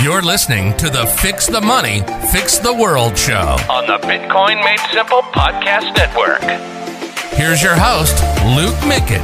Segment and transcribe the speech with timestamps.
[0.00, 4.78] You're listening to the Fix the Money, Fix the World show on the Bitcoin Made
[4.92, 6.40] Simple Podcast Network.
[7.32, 8.14] Here's your host,
[8.54, 9.18] Luke Mikic.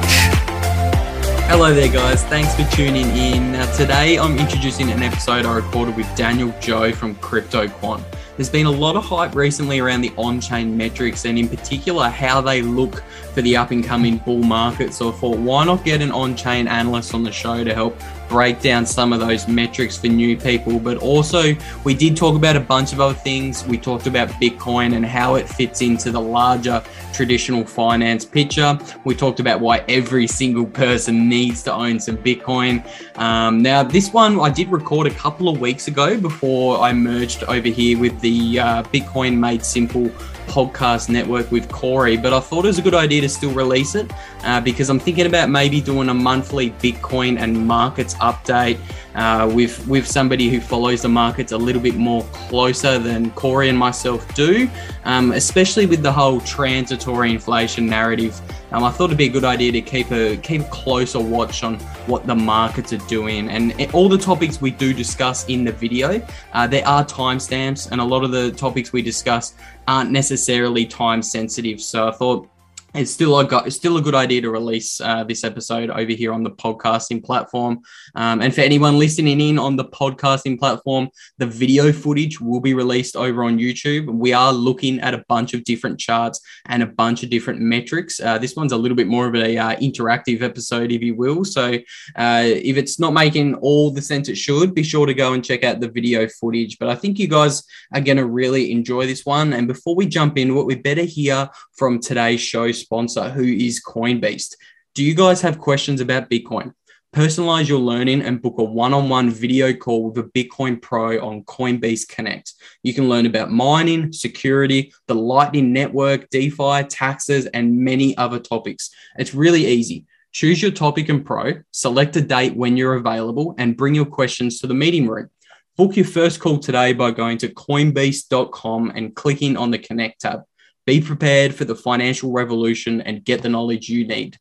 [1.46, 2.24] Hello there, guys.
[2.24, 3.52] Thanks for tuning in.
[3.52, 8.02] Now, today I'm introducing an episode I recorded with Daniel Joe from CryptoQuant.
[8.36, 12.08] There's been a lot of hype recently around the on chain metrics and, in particular,
[12.08, 14.92] how they look for the up and coming bull market.
[14.92, 17.96] So I thought, why not get an on chain analyst on the show to help
[18.28, 20.78] break down some of those metrics for new people?
[20.78, 21.54] But also,
[21.84, 23.64] we did talk about a bunch of other things.
[23.66, 26.82] We talked about Bitcoin and how it fits into the larger
[27.12, 28.78] traditional finance picture.
[29.04, 32.84] We talked about why every single person needs to own some Bitcoin.
[33.18, 37.44] Um, now, this one I did record a couple of weeks ago before I merged
[37.44, 40.10] over here with the uh, Bitcoin Made Simple
[40.46, 43.94] podcast network with Corey, but I thought it was a good idea to still release
[43.94, 44.10] it
[44.44, 48.78] uh, because I'm thinking about maybe doing a monthly Bitcoin and markets update
[49.14, 53.68] uh, with with somebody who follows the markets a little bit more closer than Corey
[53.68, 54.68] and myself do,
[55.04, 58.40] um, especially with the whole transitory inflation narrative.
[58.72, 61.62] Um, I thought it'd be a good idea to keep a keep a closer watch
[61.62, 61.76] on
[62.06, 66.20] what the markets are doing and all the topics we do discuss in the video.
[66.52, 69.54] Uh, there are timestamps, and a lot of the topics we discuss
[69.86, 71.80] aren't necessarily time sensitive.
[71.80, 72.48] So I thought
[72.94, 76.32] it's still a it's still a good idea to release uh, this episode over here
[76.32, 77.80] on the podcasting platform.
[78.14, 82.72] Um, and for anyone listening in on the podcasting platform, the video footage will be
[82.72, 84.06] released over on YouTube.
[84.06, 88.20] We are looking at a bunch of different charts and a bunch of different metrics.
[88.20, 91.44] Uh, this one's a little bit more of a uh, interactive episode, if you will.
[91.44, 91.74] So
[92.16, 95.44] uh, if it's not making all the sense it should, be sure to go and
[95.44, 96.78] check out the video footage.
[96.78, 99.52] But I think you guys are going to really enjoy this one.
[99.52, 103.82] And before we jump into it, we better hear from today's show sponsor, who is
[103.82, 104.54] Coinbeast.
[104.94, 106.72] Do you guys have questions about Bitcoin?
[107.14, 111.24] Personalize your learning and book a one on one video call with a Bitcoin Pro
[111.24, 112.52] on Coinbeast Connect.
[112.82, 118.90] You can learn about mining, security, the Lightning Network, DeFi, taxes, and many other topics.
[119.16, 120.06] It's really easy.
[120.32, 124.58] Choose your topic and pro, select a date when you're available, and bring your questions
[124.60, 125.30] to the meeting room.
[125.76, 130.42] Book your first call today by going to coinbeast.com and clicking on the Connect tab.
[130.86, 134.36] Be prepared for the financial revolution and get the knowledge you need.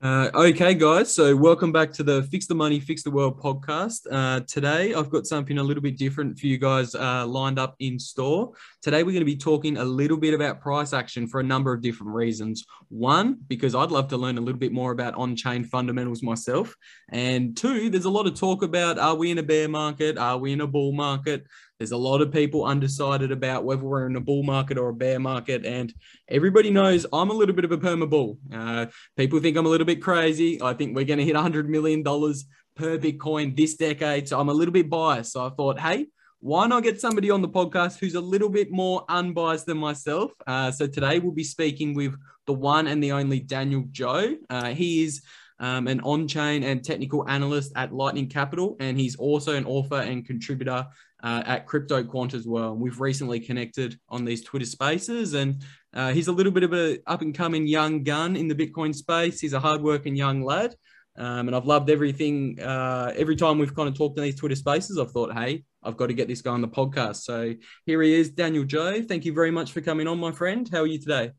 [0.00, 1.14] Uh, okay, guys.
[1.14, 4.00] So, welcome back to the Fix the Money, Fix the World podcast.
[4.10, 7.76] Uh, today, I've got something a little bit different for you guys uh, lined up
[7.78, 8.52] in store.
[8.80, 11.72] Today, we're going to be talking a little bit about price action for a number
[11.72, 12.64] of different reasons.
[12.88, 16.74] One, because I'd love to learn a little bit more about on chain fundamentals myself.
[17.10, 20.18] And two, there's a lot of talk about are we in a bear market?
[20.18, 21.46] Are we in a bull market?
[21.78, 24.94] There's a lot of people undecided about whether we're in a bull market or a
[24.94, 25.66] bear market.
[25.66, 25.92] And
[26.28, 28.38] everybody knows I'm a little bit of a perma bull.
[28.52, 30.62] Uh, people think I'm a little bit crazy.
[30.62, 34.28] I think we're going to hit $100 million per Bitcoin this decade.
[34.28, 35.32] So I'm a little bit biased.
[35.32, 36.06] So I thought, hey,
[36.42, 40.32] why not get somebody on the podcast who's a little bit more unbiased than myself?
[40.46, 42.14] Uh, so today we'll be speaking with
[42.46, 44.36] the one and the only Daniel Joe.
[44.50, 45.22] Uh, he is
[45.60, 50.00] um, an on chain and technical analyst at Lightning Capital, and he's also an author
[50.00, 50.86] and contributor
[51.22, 52.74] uh, at Crypto Quant as well.
[52.74, 55.62] We've recently connected on these Twitter spaces, and
[55.94, 58.94] uh, he's a little bit of a up and coming young gun in the Bitcoin
[58.94, 59.40] space.
[59.40, 60.74] He's a hardworking young lad.
[61.14, 62.58] Um, and I've loved everything.
[62.58, 65.96] Uh, every time we've kind of talked in these Twitter spaces, I've thought, hey, I've
[65.96, 67.16] got to get this guy on the podcast.
[67.16, 67.52] So
[67.84, 69.02] here he is, Daniel Joe.
[69.02, 70.66] Thank you very much for coming on, my friend.
[70.72, 71.32] How are you today?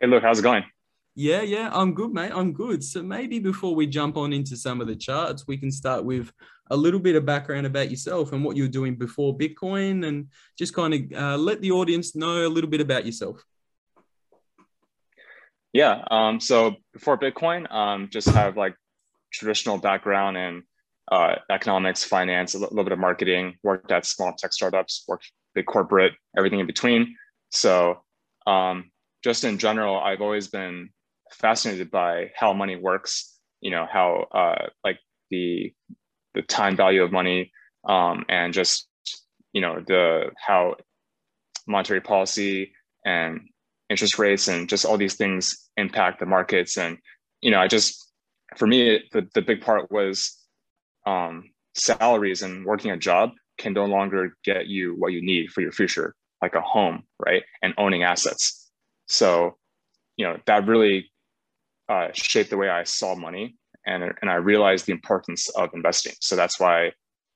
[0.00, 0.64] Hey, Luke, how's it going?
[1.14, 2.32] Yeah, yeah, I'm good, mate.
[2.34, 2.84] I'm good.
[2.84, 6.32] So maybe before we jump on into some of the charts, we can start with
[6.70, 10.28] a little bit of background about yourself and what you were doing before Bitcoin, and
[10.56, 13.44] just kind of uh, let the audience know a little bit about yourself.
[15.72, 16.04] Yeah.
[16.10, 18.74] Um, so before Bitcoin, um, just have like
[19.32, 20.62] traditional background in
[21.10, 23.56] uh, economics, finance, a little bit of marketing.
[23.62, 27.16] Worked at small tech startups, worked big corporate, everything in between.
[27.50, 28.02] So
[28.46, 28.90] um,
[29.24, 30.90] just in general, I've always been
[31.32, 33.38] fascinated by how money works.
[33.60, 34.98] You know how uh, like
[35.30, 35.72] the
[36.34, 37.52] the time value of money
[37.88, 38.88] um, and just
[39.52, 40.76] you know the how
[41.66, 42.72] monetary policy
[43.04, 43.40] and
[43.88, 46.98] interest rates and just all these things impact the markets and
[47.40, 48.12] you know i just
[48.56, 50.36] for me the, the big part was
[51.06, 55.60] um, salaries and working a job can no longer get you what you need for
[55.60, 58.70] your future like a home right and owning assets
[59.06, 59.56] so
[60.16, 61.09] you know that really
[61.90, 63.56] uh, shaped the way i saw money
[63.86, 66.14] and, and I realized the importance of investing.
[66.20, 66.92] So that's why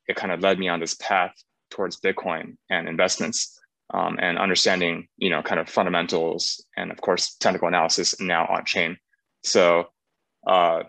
[0.06, 1.32] it kind of led me on this path
[1.70, 3.58] towards Bitcoin and investments
[3.92, 8.64] um, and understanding, you know, kind of fundamentals and of course technical analysis now on
[8.64, 8.96] chain.
[9.42, 9.86] So,
[10.46, 10.84] uh,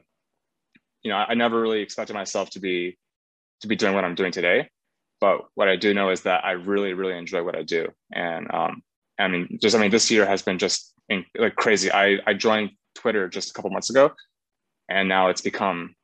[1.04, 2.98] you know, I, I never really expected myself to be
[3.62, 4.70] to be doing what I'm doing today.
[5.22, 7.88] But what I do know is that I really, really enjoy what I do.
[8.14, 8.82] And um,
[9.18, 11.92] I mean, just I mean, this year has been just in, like crazy.
[11.92, 14.12] I I joined Twitter just a couple months ago,
[14.90, 15.96] and now it's become,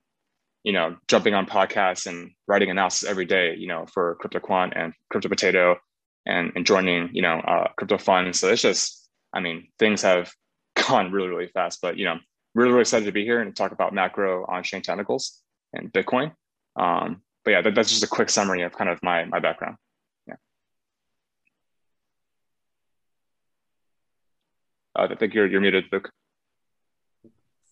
[0.64, 3.56] you know, jumping on podcasts and writing analysis every day.
[3.58, 5.78] You know, for CryptoQuant and Crypto Potato,
[6.26, 8.40] and and joining you know uh, crypto funds.
[8.40, 10.32] So it's just, I mean, things have
[10.88, 11.80] gone really, really fast.
[11.82, 12.18] But you know,
[12.56, 15.42] really, really excited to be here and talk about macro on-chain technicals
[15.74, 16.34] and Bitcoin.
[16.76, 19.78] Um, but yeah, that, that's just a quick summary of kind of my my background.
[20.28, 20.36] Yeah.
[24.96, 26.10] Uh, I think you're you're muted, Luke.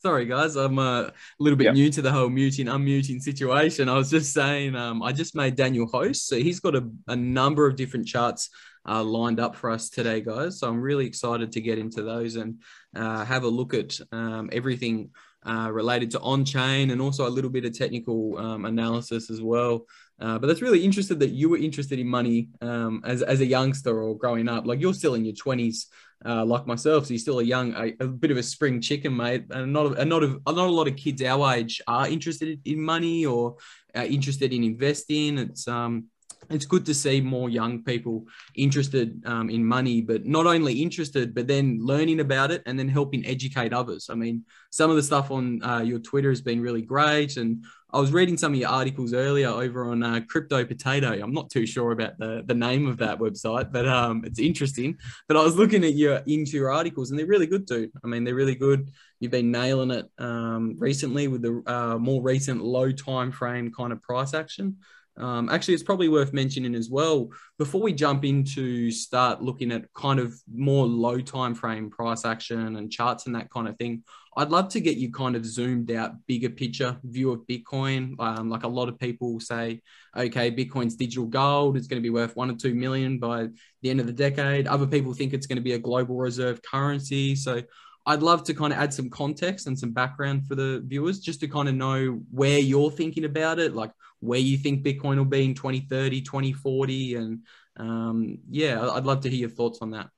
[0.01, 1.73] Sorry, guys, I'm uh, a little bit Yep.
[1.73, 3.89] new to the whole muting, unmuting situation.
[3.89, 7.17] I was just saying, um, I just made Daniel host, so he's got a, a
[7.17, 8.49] number of different charts
[8.87, 10.57] uh, lined up for us today, guys.
[10.59, 12.61] So I'm really excited to get into those and
[12.95, 15.09] uh, have a look at um, everything
[15.45, 19.41] uh, related to on chain and also a little bit of technical um, analysis as
[19.41, 19.85] well.
[20.21, 23.45] Uh, but that's really interested that you were interested in money um, as, as a
[23.45, 24.65] youngster or growing up.
[24.65, 25.85] Like you're still in your 20s,
[26.25, 27.05] uh, like myself.
[27.05, 29.45] So you're still a young, a, a bit of a spring chicken, mate.
[29.49, 32.81] And not, a, not, a, not a lot of kids our age are interested in
[32.81, 33.55] money or
[33.95, 35.37] interested in investing.
[35.37, 36.05] It's, um,
[36.49, 38.25] it's good to see more young people
[38.55, 42.87] interested um, in money, but not only interested, but then learning about it and then
[42.87, 44.09] helping educate others.
[44.09, 47.37] I mean, some of the stuff on uh, your Twitter has been really great.
[47.37, 51.11] And I was reading some of your articles earlier over on uh, Crypto Potato.
[51.11, 54.97] I'm not too sure about the, the name of that website, but um, it's interesting.
[55.27, 57.91] But I was looking at your into your articles, and they're really good, dude.
[58.03, 58.91] I mean, they're really good.
[59.19, 63.91] You've been nailing it um, recently with the uh, more recent low time frame kind
[63.91, 64.77] of price action.
[65.19, 69.93] Um, actually, it's probably worth mentioning as well before we jump into start looking at
[69.93, 74.03] kind of more low time frame price action and charts and that kind of thing.
[74.37, 78.15] I'd love to get you kind of zoomed out, bigger picture view of Bitcoin.
[78.19, 79.81] Um, like a lot of people say,
[80.15, 81.75] okay, Bitcoin's digital gold.
[81.75, 83.49] It's going to be worth one or two million by
[83.81, 84.67] the end of the decade.
[84.67, 87.35] Other people think it's going to be a global reserve currency.
[87.35, 87.63] So
[88.05, 91.41] I'd love to kind of add some context and some background for the viewers just
[91.41, 95.25] to kind of know where you're thinking about it, like where you think Bitcoin will
[95.25, 97.15] be in 2030, 2040.
[97.15, 97.39] And
[97.77, 100.09] um, yeah, I'd love to hear your thoughts on that.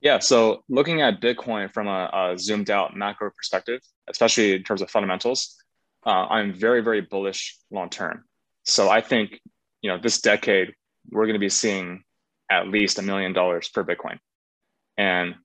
[0.00, 4.82] Yeah, so looking at Bitcoin from a, a zoomed out macro perspective, especially in terms
[4.82, 5.56] of fundamentals,
[6.04, 8.24] uh, I'm very, very bullish long term.
[8.64, 9.40] So I think,
[9.80, 10.74] you know, this decade,
[11.10, 12.02] we're going to be seeing
[12.50, 14.18] at least a million dollars per Bitcoin.
[14.98, 15.36] And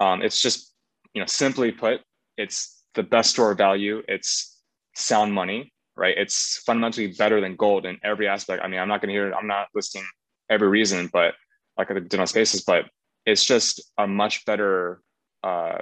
[0.00, 0.72] um, it's just,
[1.14, 2.00] you know, simply put,
[2.36, 4.02] it's the best store of value.
[4.08, 4.59] It's
[4.94, 6.16] sound money, right?
[6.16, 8.62] It's fundamentally better than gold in every aspect.
[8.62, 10.04] I mean, I'm not going to hear, I'm not listing
[10.48, 11.34] every reason, but
[11.76, 12.86] like I did on Spaces, but
[13.26, 15.00] it's just a much better,
[15.42, 15.78] uh,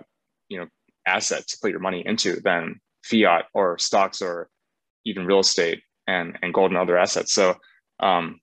[0.49, 0.67] you know,
[1.07, 4.49] asset to put your money into than fiat or stocks or
[5.05, 7.33] even real estate and and gold and other assets.
[7.33, 7.57] So
[8.01, 8.41] um,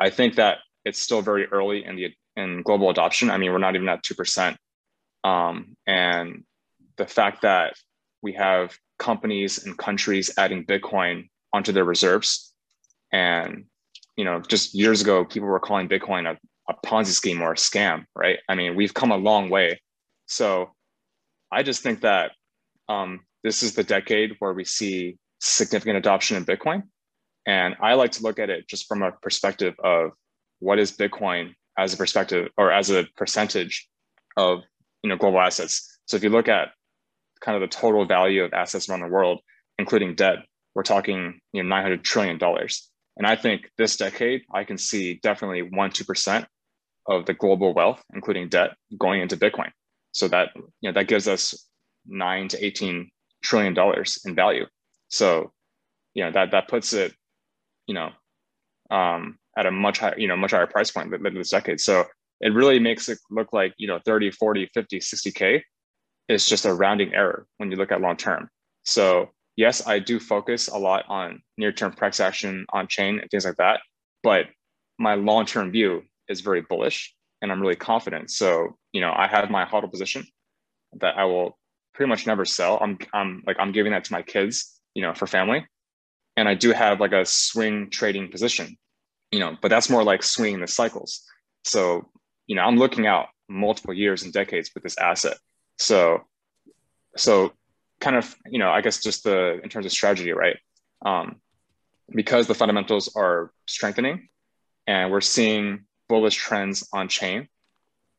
[0.00, 3.30] I think that it's still very early in the in global adoption.
[3.30, 4.56] I mean, we're not even at two percent,
[5.24, 6.44] um, and
[6.96, 7.74] the fact that
[8.22, 12.52] we have companies and countries adding Bitcoin onto their reserves,
[13.12, 13.64] and
[14.16, 16.38] you know, just years ago, people were calling Bitcoin a,
[16.70, 18.38] a Ponzi scheme or a scam, right?
[18.48, 19.80] I mean, we've come a long way.
[20.26, 20.70] So
[21.50, 22.32] I just think that
[22.88, 26.82] um, this is the decade where we see significant adoption in Bitcoin.
[27.46, 30.10] And I like to look at it just from a perspective of
[30.58, 33.88] what is Bitcoin as a perspective or as a percentage
[34.36, 34.60] of
[35.02, 35.98] you know global assets.
[36.04, 36.72] So if you look at
[37.40, 39.40] kind of the total value of assets around the world,
[39.78, 40.38] including debt,
[40.74, 42.88] we're talking you know 900 trillion dollars.
[43.16, 46.46] And I think this decade, I can see definitely one two percent
[47.06, 49.70] of the global wealth, including debt, going into Bitcoin.
[50.12, 51.66] So that you know that gives us
[52.06, 53.10] nine to eighteen
[53.42, 54.66] trillion dollars in value.
[55.08, 55.52] So
[56.14, 57.14] you know that that puts it
[57.86, 58.10] you know
[58.90, 61.80] um, at a much higher you know much higher price point than this decade.
[61.80, 62.04] So
[62.40, 65.62] it really makes it look like you know 30 40 50 60k
[66.30, 68.48] is just a rounding error when you look at long term.
[68.84, 73.28] So yes i do focus a lot on near term price action on chain and
[73.30, 73.80] things like that
[74.22, 74.46] but
[74.98, 78.30] my long term view is very bullish and i'm really confident.
[78.30, 80.24] So you know i have my hodl position
[81.00, 81.58] that i will
[81.94, 82.78] pretty much never sell.
[82.80, 85.66] I'm i'm like i'm giving that to my kids you know for family.
[86.36, 88.76] And i do have like a swing trading position
[89.32, 91.22] you know but that's more like swinging the cycles.
[91.64, 92.08] So
[92.50, 95.36] you know, I'm looking out multiple years and decades with this asset.
[95.80, 96.24] So,
[97.16, 97.52] so
[98.00, 100.58] kind of, you know, I guess just the in terms of strategy, right?
[101.04, 101.36] Um,
[102.10, 104.28] because the fundamentals are strengthening,
[104.86, 107.48] and we're seeing bullish trends on chain.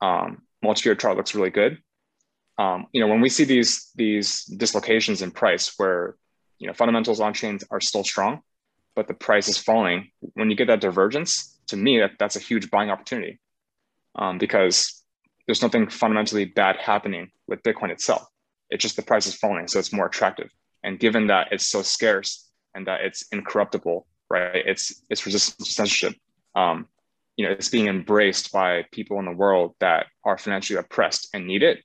[0.01, 1.77] Um, multi-year chart looks really good.
[2.57, 6.15] Um, you know, when we see these these dislocations in price, where
[6.57, 8.41] you know, fundamentals on chains are still strong,
[8.95, 10.11] but the price is falling.
[10.33, 13.39] When you get that divergence, to me, that, that's a huge buying opportunity
[14.15, 15.00] um, because
[15.51, 18.25] there's nothing fundamentally bad happening with Bitcoin itself.
[18.69, 20.49] It's just the price is falling, so it's more attractive.
[20.81, 24.63] And given that it's so scarce and that it's incorruptible, right?
[24.65, 26.13] It's it's resistant to censorship.
[26.55, 26.87] Um,
[27.35, 31.47] you know, it's being embraced by people in the world that are financially oppressed and
[31.47, 31.79] need it.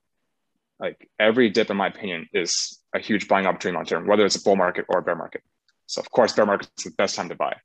[0.78, 4.36] Like every dip, in my opinion, is a huge buying opportunity long term, whether it's
[4.36, 5.42] a bull market or a bear market.
[5.86, 7.56] So of course, bear market's the best time to buy,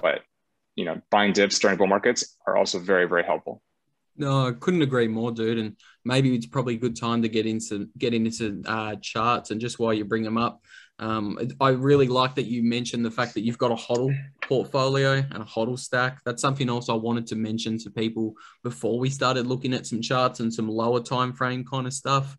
[0.00, 0.20] but
[0.76, 3.60] you know, buying dips during bull markets are also very, very helpful.
[4.18, 5.58] No, I couldn't agree more, dude.
[5.58, 9.52] And maybe it's probably a good time to get into get into uh, charts.
[9.52, 10.60] And just while you bring them up,
[10.98, 15.22] um, I really like that you mentioned the fact that you've got a hodl portfolio
[15.30, 16.18] and a hodl stack.
[16.24, 18.34] That's something else I wanted to mention to people
[18.64, 22.36] before we started looking at some charts and some lower time frame kind of stuff.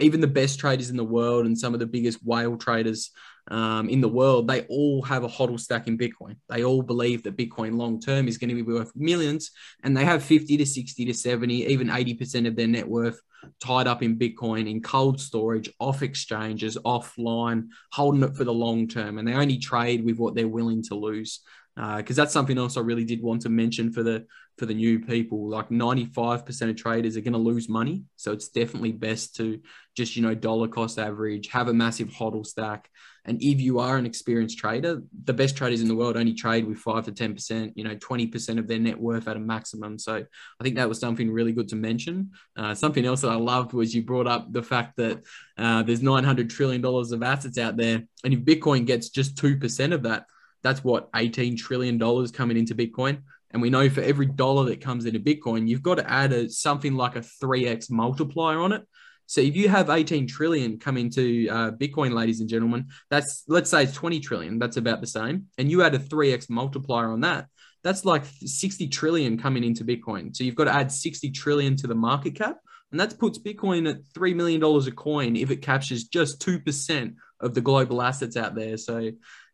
[0.00, 3.10] Even the best traders in the world and some of the biggest whale traders
[3.48, 6.36] um, in the world, they all have a hodl stack in Bitcoin.
[6.48, 9.50] They all believe that Bitcoin long term is going to be worth millions,
[9.82, 13.20] and they have 50 to 60 to 70, even 80% of their net worth
[13.60, 18.86] tied up in Bitcoin in cold storage, off exchanges, offline, holding it for the long
[18.86, 19.18] term.
[19.18, 21.40] And they only trade with what they're willing to lose.
[21.74, 24.26] Because uh, that's something else I really did want to mention for the
[24.62, 25.48] for the new people.
[25.48, 28.04] Like 95% of traders are going to lose money.
[28.14, 29.58] So it's definitely best to
[29.96, 32.88] just, you know, dollar cost average, have a massive hodl stack.
[33.24, 36.64] And if you are an experienced trader, the best traders in the world only trade
[36.64, 39.98] with five to 10%, you know, 20% of their net worth at a maximum.
[39.98, 42.30] So I think that was something really good to mention.
[42.56, 45.24] Uh, something else that I loved was you brought up the fact that
[45.58, 48.04] uh, there's $900 trillion of assets out there.
[48.22, 50.26] And if Bitcoin gets just 2% of that,
[50.62, 53.22] that's what $18 trillion coming into Bitcoin.
[53.52, 56.48] And we know for every dollar that comes into Bitcoin, you've got to add a,
[56.48, 58.82] something like a 3x multiplier on it.
[59.26, 63.70] So if you have 18 trillion come into uh, Bitcoin, ladies and gentlemen, that's let's
[63.70, 64.58] say it's 20 trillion.
[64.58, 65.46] That's about the same.
[65.58, 67.46] And you add a 3x multiplier on that.
[67.82, 70.36] That's like 60 trillion coming into Bitcoin.
[70.36, 72.58] So you've got to add 60 trillion to the market cap.
[72.90, 77.54] And that puts Bitcoin at $3 million a coin if it captures just 2% of
[77.54, 78.76] the global assets out there.
[78.76, 79.10] So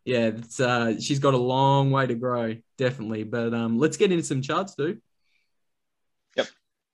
[0.08, 3.24] yeah, it's, uh, she's got a long way to grow, definitely.
[3.24, 5.02] But um, let's get into some charts, dude.
[6.34, 6.46] Yep.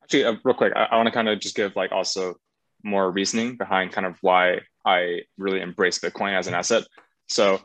[0.03, 2.35] Actually, uh, real quick, I, I want to kind of just give like also
[2.83, 6.83] more reasoning behind kind of why I really embrace Bitcoin as an asset.
[7.29, 7.61] So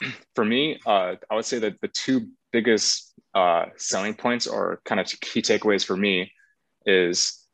[0.36, 5.00] for me, uh, I would say that the two biggest uh, selling points or kind
[5.00, 6.30] of key takeaways for me
[6.86, 7.44] is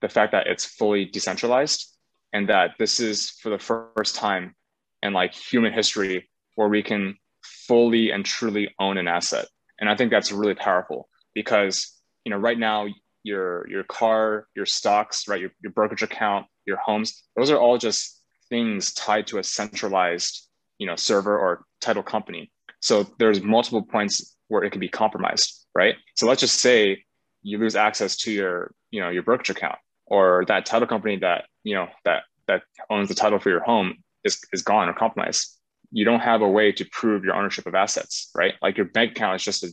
[0.00, 1.96] the fact that it's fully decentralized
[2.32, 4.56] and that this is for the first time
[5.04, 9.46] in like human history where we can fully and truly own an asset.
[9.78, 11.92] And I think that's really powerful because
[12.24, 12.86] you know right now
[13.22, 17.78] your your car, your stocks, right, your, your brokerage account, your homes, those are all
[17.78, 20.48] just things tied to a centralized,
[20.78, 22.50] you know, server or title company.
[22.80, 25.96] So there's multiple points where it can be compromised, right?
[26.14, 27.02] So let's just say
[27.42, 31.44] you lose access to your, you know, your brokerage account or that title company that,
[31.64, 35.55] you know, that that owns the title for your home is, is gone or compromised.
[35.90, 38.54] You don't have a way to prove your ownership of assets, right?
[38.62, 39.70] Like your bank account is just a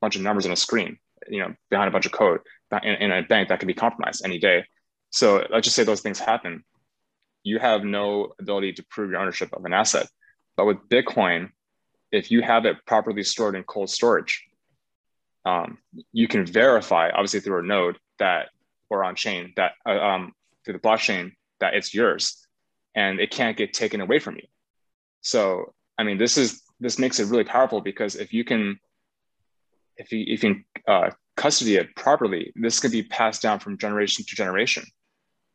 [0.00, 2.40] bunch of numbers on a screen, you know, behind a bunch of code
[2.82, 4.64] in, in a bank that can be compromised any day.
[5.10, 6.64] So let's just say those things happen.
[7.42, 10.08] You have no ability to prove your ownership of an asset.
[10.56, 11.50] But with Bitcoin,
[12.10, 14.44] if you have it properly stored in cold storage,
[15.44, 15.78] um,
[16.12, 18.48] you can verify, obviously through a node that
[18.90, 20.32] or on chain that uh, um,
[20.64, 22.46] through the blockchain that it's yours,
[22.94, 24.46] and it can't get taken away from you.
[25.24, 28.78] So I mean, this is this makes it really powerful because if you can,
[29.96, 33.78] if you if you can uh, custody it properly, this can be passed down from
[33.78, 34.84] generation to generation.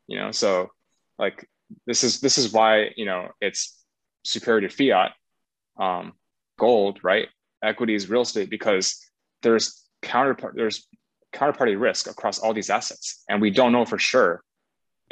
[0.08, 0.72] You know, so
[1.18, 1.48] like
[1.86, 3.78] this is this is why you know it's
[4.24, 5.12] superior to fiat,
[5.80, 6.14] um,
[6.58, 7.28] gold, right?
[7.64, 9.00] Equities, real estate, because
[9.44, 10.88] there's counterpart there's
[11.32, 14.42] counterparty risk across all these assets, and we don't know for sure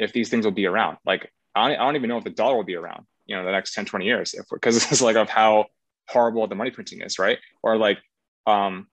[0.00, 0.96] if these things will be around.
[1.06, 3.44] Like I don't, I don't even know if the dollar will be around, you know,
[3.44, 5.66] the next 10, 20 years, if because it's like of how
[6.08, 7.38] horrible the money printing is, right?
[7.62, 7.98] Or like
[8.46, 8.88] um,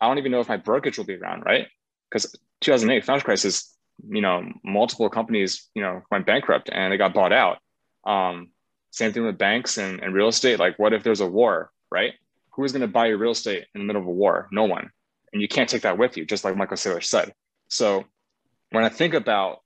[0.00, 1.66] I don't even know if my brokerage will be around, right?
[2.10, 3.74] Because 2008 financial crisis,
[4.08, 7.58] you know, multiple companies, you know, went bankrupt and they got bought out.
[8.04, 8.50] Um,
[8.90, 10.58] same thing with banks and, and real estate.
[10.58, 12.12] Like, what if there's a war, right?
[12.52, 14.48] Who is going to buy your real estate in the middle of a war?
[14.52, 14.90] No one.
[15.32, 17.32] And you can't take that with you, just like Michael Saylor said.
[17.68, 18.04] So
[18.70, 19.60] when I think about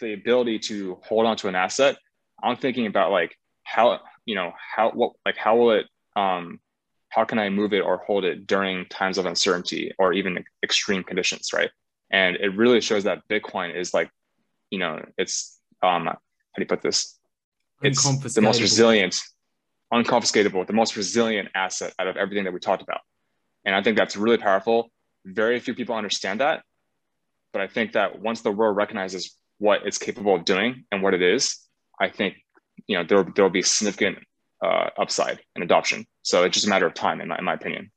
[0.00, 1.96] the ability to hold on to an asset,
[2.44, 6.60] I'm thinking about like how, you know, how, what, like, how will it, um,
[7.08, 11.02] how can I move it or hold it during times of uncertainty or even extreme
[11.02, 11.70] conditions, right?
[12.10, 14.10] And it really shows that Bitcoin is like,
[14.70, 16.12] you know, it's um, how
[16.56, 17.18] do you put this?
[17.82, 19.20] It's the most resilient,
[19.92, 23.00] unconfiscatable, the most resilient asset out of everything that we talked about.
[23.64, 24.90] And I think that's really powerful.
[25.24, 26.62] Very few people understand that.
[27.52, 31.14] But I think that once the world recognizes what it's capable of doing and what
[31.14, 31.58] it is,
[32.00, 32.36] I think
[32.86, 34.18] you know there there will be significant
[34.62, 36.06] uh, upside in adoption.
[36.22, 37.90] So it's just a matter of time, in my, in my opinion.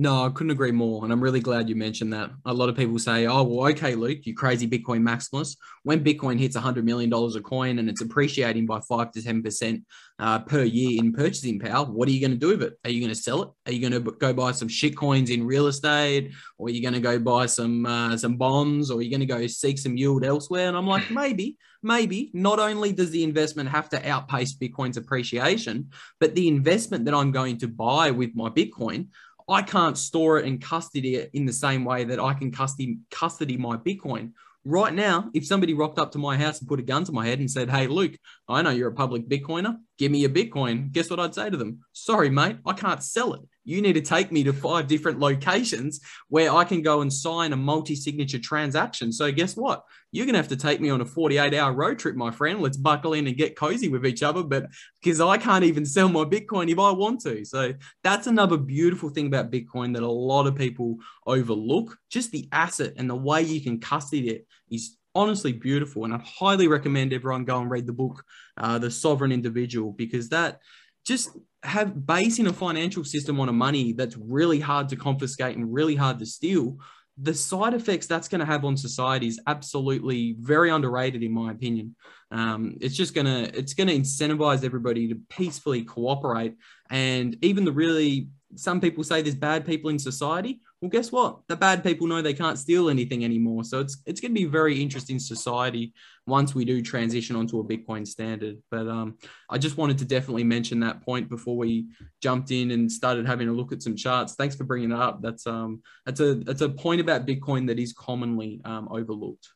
[0.00, 1.02] No, I couldn't agree more.
[1.02, 2.30] And I'm really glad you mentioned that.
[2.44, 5.56] A lot of people say, oh, well, okay, Luke, you crazy Bitcoin maximalist.
[5.82, 9.82] When Bitcoin hits $100 million a coin and it's appreciating by 5 to 10%
[10.20, 12.74] uh, per year in purchasing power, what are you going to do with it?
[12.84, 13.48] Are you going to sell it?
[13.66, 16.30] Are you going to go buy some shit coins in real estate?
[16.58, 18.92] Or are you going to go buy some, uh, some bonds?
[18.92, 20.68] Or are you going to go seek some yield elsewhere?
[20.68, 22.30] And I'm like, maybe, maybe.
[22.32, 25.90] Not only does the investment have to outpace Bitcoin's appreciation,
[26.20, 29.08] but the investment that I'm going to buy with my Bitcoin
[29.48, 32.98] I can't store it and custody it in the same way that I can custody
[33.10, 34.32] custody my Bitcoin.
[34.64, 37.24] Right now, if somebody rocked up to my house and put a gun to my
[37.24, 38.12] head and said, Hey, Luke,
[38.48, 39.76] I know you're a public Bitcoiner.
[39.96, 40.92] Give me your Bitcoin.
[40.92, 41.80] Guess what I'd say to them?
[41.92, 43.40] Sorry, mate, I can't sell it.
[43.68, 47.52] You need to take me to five different locations where I can go and sign
[47.52, 49.12] a multi signature transaction.
[49.12, 49.84] So, guess what?
[50.10, 52.62] You're going to have to take me on a 48 hour road trip, my friend.
[52.62, 54.42] Let's buckle in and get cozy with each other.
[54.42, 54.68] But
[55.02, 57.44] because I can't even sell my Bitcoin if I want to.
[57.44, 60.96] So, that's another beautiful thing about Bitcoin that a lot of people
[61.26, 61.94] overlook.
[62.08, 66.06] Just the asset and the way you can custody it is honestly beautiful.
[66.06, 68.24] And I highly recommend everyone go and read the book,
[68.56, 70.60] uh, The Sovereign Individual, because that
[71.04, 71.30] just
[71.62, 75.96] have basing a financial system on a money that's really hard to confiscate and really
[75.96, 76.78] hard to steal
[77.20, 81.50] the side effects that's going to have on society is absolutely very underrated in my
[81.50, 81.96] opinion.
[82.30, 86.54] Um, it's just to it's going to incentivize everybody to peacefully cooperate.
[86.90, 91.40] And even the really some people say there's bad people in society well, guess what?
[91.48, 93.64] The bad people know they can't steal anything anymore.
[93.64, 95.92] So it's it's going to be very interesting society
[96.26, 98.58] once we do transition onto a Bitcoin standard.
[98.70, 99.18] But um,
[99.50, 101.86] I just wanted to definitely mention that point before we
[102.22, 104.34] jumped in and started having a look at some charts.
[104.36, 105.20] Thanks for bringing it up.
[105.20, 109.48] That's um that's a that's a point about Bitcoin that is commonly um, overlooked.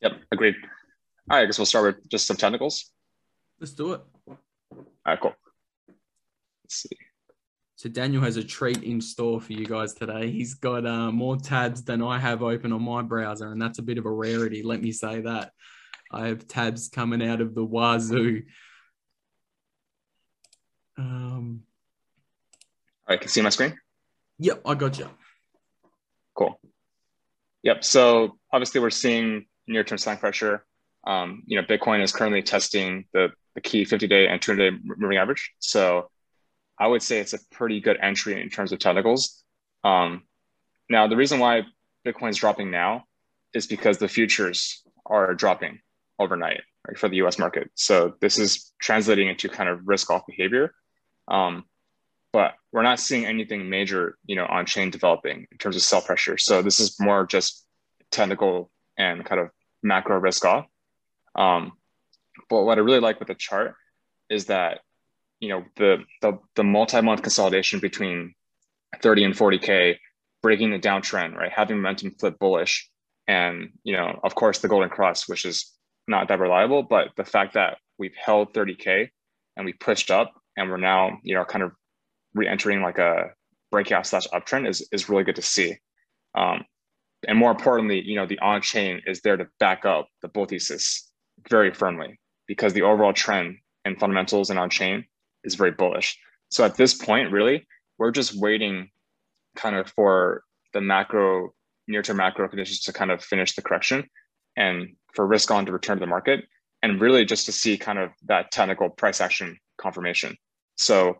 [0.00, 0.54] Yep, agreed.
[1.30, 2.90] All right, I guess we'll start with just some technicals.
[3.60, 4.00] Let's do it.
[4.28, 4.38] All
[5.06, 5.34] right, cool.
[6.64, 6.96] Let's see.
[7.84, 10.30] So Daniel has a treat in store for you guys today.
[10.30, 13.82] He's got uh, more tabs than I have open on my browser, and that's a
[13.82, 14.62] bit of a rarity.
[14.62, 15.52] Let me say that.
[16.10, 18.44] I have tabs coming out of the wazoo.
[20.96, 21.64] Um,
[23.06, 23.78] All right, can you see my screen?
[24.38, 25.10] Yep, I got you.
[26.34, 26.58] Cool.
[27.64, 27.84] Yep.
[27.84, 30.64] So obviously, we're seeing near-term selling pressure.
[31.06, 35.52] Um, you know, Bitcoin is currently testing the, the key 50-day and 200-day moving average.
[35.58, 36.08] So
[36.78, 39.42] I would say it's a pretty good entry in terms of technicals.
[39.84, 40.24] Um,
[40.90, 41.62] now, the reason why
[42.06, 43.04] Bitcoin is dropping now
[43.54, 45.80] is because the futures are dropping
[46.18, 47.70] overnight right, for the US market.
[47.74, 50.74] So this is translating into kind of risk off behavior.
[51.28, 51.64] Um,
[52.32, 56.02] but we're not seeing anything major, you know, on chain developing in terms of sell
[56.02, 56.36] pressure.
[56.36, 57.64] So this is more just
[58.10, 59.50] technical and kind of
[59.82, 60.66] macro risk off.
[61.36, 61.72] Um,
[62.50, 63.76] but what I really like with the chart
[64.28, 64.80] is that
[65.44, 68.34] you know the the, the multi-month consolidation between
[69.02, 69.96] 30 and 40k
[70.42, 71.52] breaking the downtrend right?
[71.52, 72.88] Having momentum flip bullish
[73.28, 75.70] and you know of course the golden cross which is
[76.08, 79.10] not that reliable but the fact that we've held 30k
[79.56, 81.72] and we pushed up and we're now you know kind of
[82.34, 83.30] re-entering like a
[83.70, 85.76] breakout slash uptrend is, is really good to see.
[86.34, 86.64] Um,
[87.28, 91.10] and more importantly you know the on-chain is there to back up the bull thesis
[91.50, 95.04] very firmly because the overall trend and fundamentals and on-chain
[95.44, 96.18] is very bullish.
[96.50, 97.66] So at this point, really,
[97.98, 98.90] we're just waiting
[99.56, 101.54] kind of for the macro,
[101.86, 104.08] near term macro conditions to kind of finish the correction
[104.56, 106.44] and for risk on to return to the market
[106.82, 110.36] and really just to see kind of that technical price action confirmation.
[110.76, 111.18] So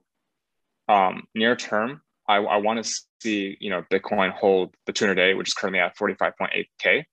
[0.88, 2.90] um, near term, I, I want to
[3.22, 7.04] see you know Bitcoin hold the 200 day, which is currently at 45.8k.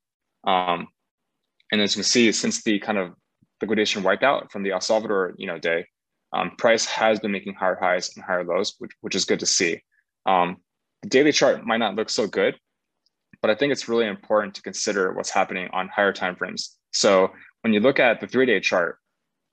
[0.43, 0.87] Um,
[1.71, 3.13] and as you can see, since the kind of
[3.61, 5.85] liquidation wipeout from the El Salvador you know day,
[6.33, 9.45] um, price has been making higher highs and higher lows, which, which is good to
[9.45, 9.81] see.
[10.25, 10.57] Um,
[11.01, 12.55] the daily chart might not look so good,
[13.41, 16.77] but I think it's really important to consider what's happening on higher time frames.
[16.91, 18.97] So when you look at the three-day chart,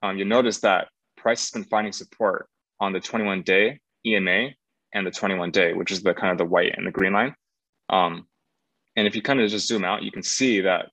[0.03, 2.49] um, you'll notice that price has been finding support
[2.81, 4.51] on the 21-day EMA
[4.95, 7.35] and the 21-day, which is the kind of the white and the green line.
[7.91, 8.27] Um,
[8.95, 10.91] and if you kind of just zoom out, you can see that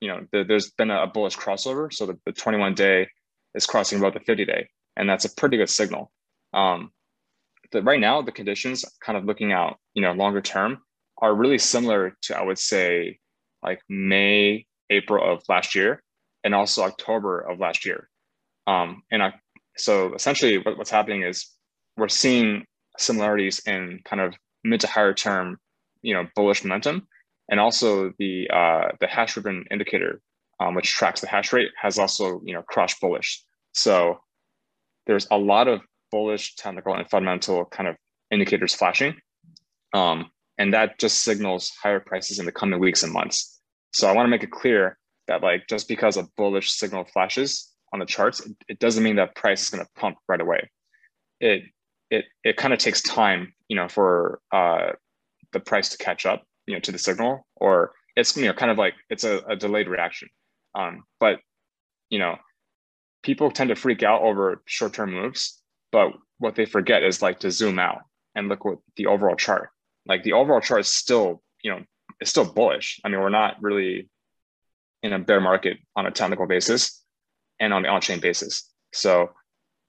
[0.00, 1.92] you know the, there's been a bullish crossover.
[1.92, 3.08] So the, the 21-day
[3.54, 6.10] is crossing about the 50-day and that's a pretty good signal.
[6.52, 6.90] Um,
[7.72, 10.78] but right now, the conditions, kind of looking out, you know, longer term,
[11.20, 13.18] are really similar to I would say
[13.62, 16.02] like May, April of last year,
[16.44, 18.08] and also October of last year.
[18.66, 19.34] Um, and I,
[19.76, 21.50] so essentially what, what's happening is
[21.96, 22.64] we're seeing
[22.98, 24.34] similarities in kind of
[24.64, 25.58] mid to higher term,
[26.02, 27.06] you know, bullish momentum.
[27.50, 30.20] And also the uh, the hash ribbon indicator,
[30.60, 33.42] um, which tracks the hash rate, has also you know crossed bullish.
[33.72, 34.20] So
[35.08, 35.80] there's a lot of
[36.12, 37.96] bullish technical and fundamental kind of
[38.30, 39.16] indicators flashing,
[39.94, 43.60] um, and that just signals higher prices in the coming weeks and months.
[43.92, 47.72] So I want to make it clear that like just because a bullish signal flashes
[47.92, 50.70] on the charts, it, it doesn't mean that price is going to pump right away.
[51.40, 51.64] It
[52.10, 54.92] it it kind of takes time, you know, for uh,
[55.52, 58.70] the price to catch up, you know, to the signal, or it's you know kind
[58.70, 60.28] of like it's a, a delayed reaction.
[60.74, 61.40] Um, but
[62.10, 62.36] you know,
[63.28, 65.60] people tend to freak out over short-term moves,
[65.92, 67.98] but what they forget is like to zoom out
[68.34, 69.68] and look at the overall chart.
[70.06, 71.82] Like the overall chart is still, you know,
[72.20, 72.98] it's still bullish.
[73.04, 74.08] I mean, we're not really
[75.02, 77.04] in a bear market on a technical basis
[77.60, 78.72] and on the on-chain basis.
[78.94, 79.28] So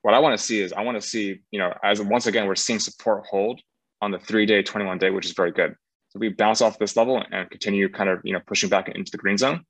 [0.01, 2.45] what I want to see is I want to see, you know, as once again,
[2.45, 3.61] we're seeing support hold
[4.01, 5.75] on the three day, 21 day, which is very good.
[6.09, 9.11] So we bounce off this level and continue kind of, you know, pushing back into
[9.13, 9.63] the green zone,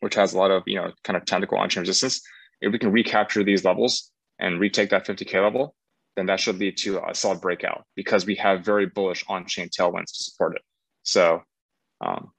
[0.00, 2.20] which has a lot of, you know, kind of technical on-chain resistance.
[2.60, 5.74] If we can recapture these levels and retake that 50K level,
[6.16, 10.12] then that should lead to a solid breakout because we have very bullish on-chain tailwinds
[10.16, 10.62] to support it.
[11.02, 11.42] So
[12.00, 12.32] um,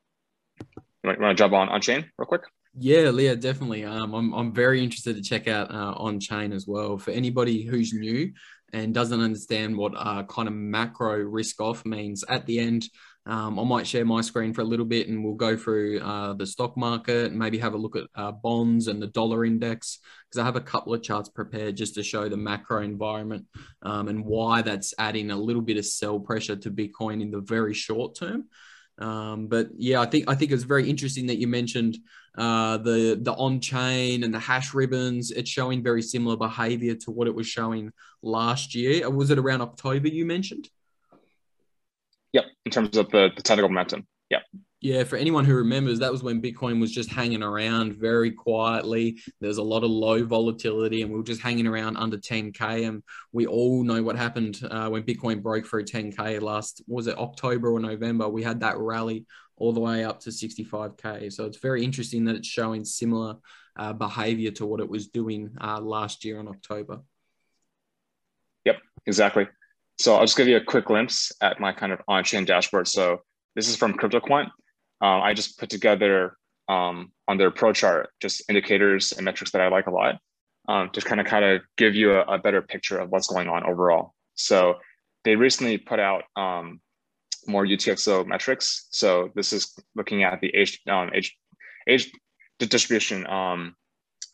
[1.03, 2.41] you want to jump on on-chain real quick?
[2.79, 3.85] Yeah, Leah, definitely.
[3.85, 6.97] Um, I'm, I'm very interested to check out uh, on chain as well.
[6.97, 8.33] For anybody who's new
[8.73, 12.85] and doesn't understand what uh, kind of macro risk off means, at the end,
[13.27, 16.33] um, I might share my screen for a little bit and we'll go through uh,
[16.33, 19.99] the stock market and maybe have a look at uh, bonds and the dollar index
[20.29, 23.45] because I have a couple of charts prepared just to show the macro environment
[23.81, 27.41] um, and why that's adding a little bit of sell pressure to Bitcoin in the
[27.41, 28.45] very short term.
[28.97, 31.97] Um, but yeah, I think I think it's very interesting that you mentioned
[32.37, 35.31] uh, the the on chain and the hash ribbons.
[35.31, 37.91] It's showing very similar behavior to what it was showing
[38.23, 39.07] last year.
[39.09, 40.69] Was it around October you mentioned?
[42.37, 44.05] Yep, in terms of the, the technical momentum.
[44.29, 44.43] Yep.
[44.79, 49.17] Yeah, for anyone who remembers, that was when Bitcoin was just hanging around very quietly.
[49.41, 52.87] There's a lot of low volatility, and we were just hanging around under 10k.
[52.87, 57.17] And we all know what happened uh, when Bitcoin broke through 10k last was it
[57.17, 58.29] October or November?
[58.29, 61.33] We had that rally all the way up to 65k.
[61.33, 63.37] So it's very interesting that it's showing similar
[63.77, 66.99] uh, behavior to what it was doing uh, last year in October.
[68.65, 69.47] Yep, exactly.
[69.99, 72.87] So I'll just give you a quick glimpse at my kind of on-chain dashboard.
[72.87, 73.21] So
[73.55, 74.45] this is from CryptoQuant.
[75.01, 76.37] Um, I just put together
[76.69, 80.19] um, on their pro chart just indicators and metrics that I like a lot
[80.67, 83.63] um, kind of kind of give you a, a, better picture of what's going on
[83.65, 84.13] overall.
[84.35, 84.75] So
[85.23, 86.81] they recently put out um,
[87.47, 88.87] more UTXO metrics.
[88.91, 91.35] So this is looking at the age um, age
[91.87, 92.11] age
[92.59, 93.75] distribution um,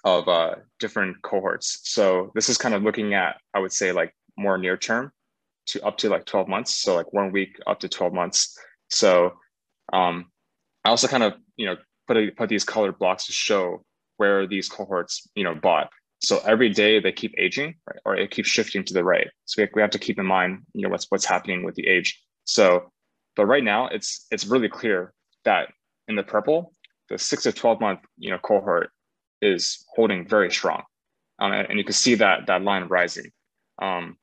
[0.03, 1.81] of uh, different cohorts.
[1.83, 5.11] So this is kind of looking at I would say like more near term
[5.67, 6.75] to up to like 12 months.
[6.75, 8.57] So like one week up to 12 months.
[8.89, 9.33] So
[9.91, 10.25] um,
[10.83, 13.83] I also kind of, you know, put, a, put these colored blocks to show
[14.17, 15.89] where these cohorts, you know, bought.
[16.19, 17.99] So every day they keep aging, right?
[18.05, 19.27] or it keeps shifting to the right.
[19.45, 21.87] So we, we have to keep in mind, you know, what's what's happening with the
[21.87, 22.21] age.
[22.45, 22.91] So,
[23.35, 25.69] but right now it's it's really clear that
[26.07, 26.71] in the purple,
[27.09, 28.91] the six to twelve month, you know, cohort
[29.41, 30.83] is holding very strong,
[31.39, 33.29] um, and, you can see that that line rising.
[33.81, 34.15] Um,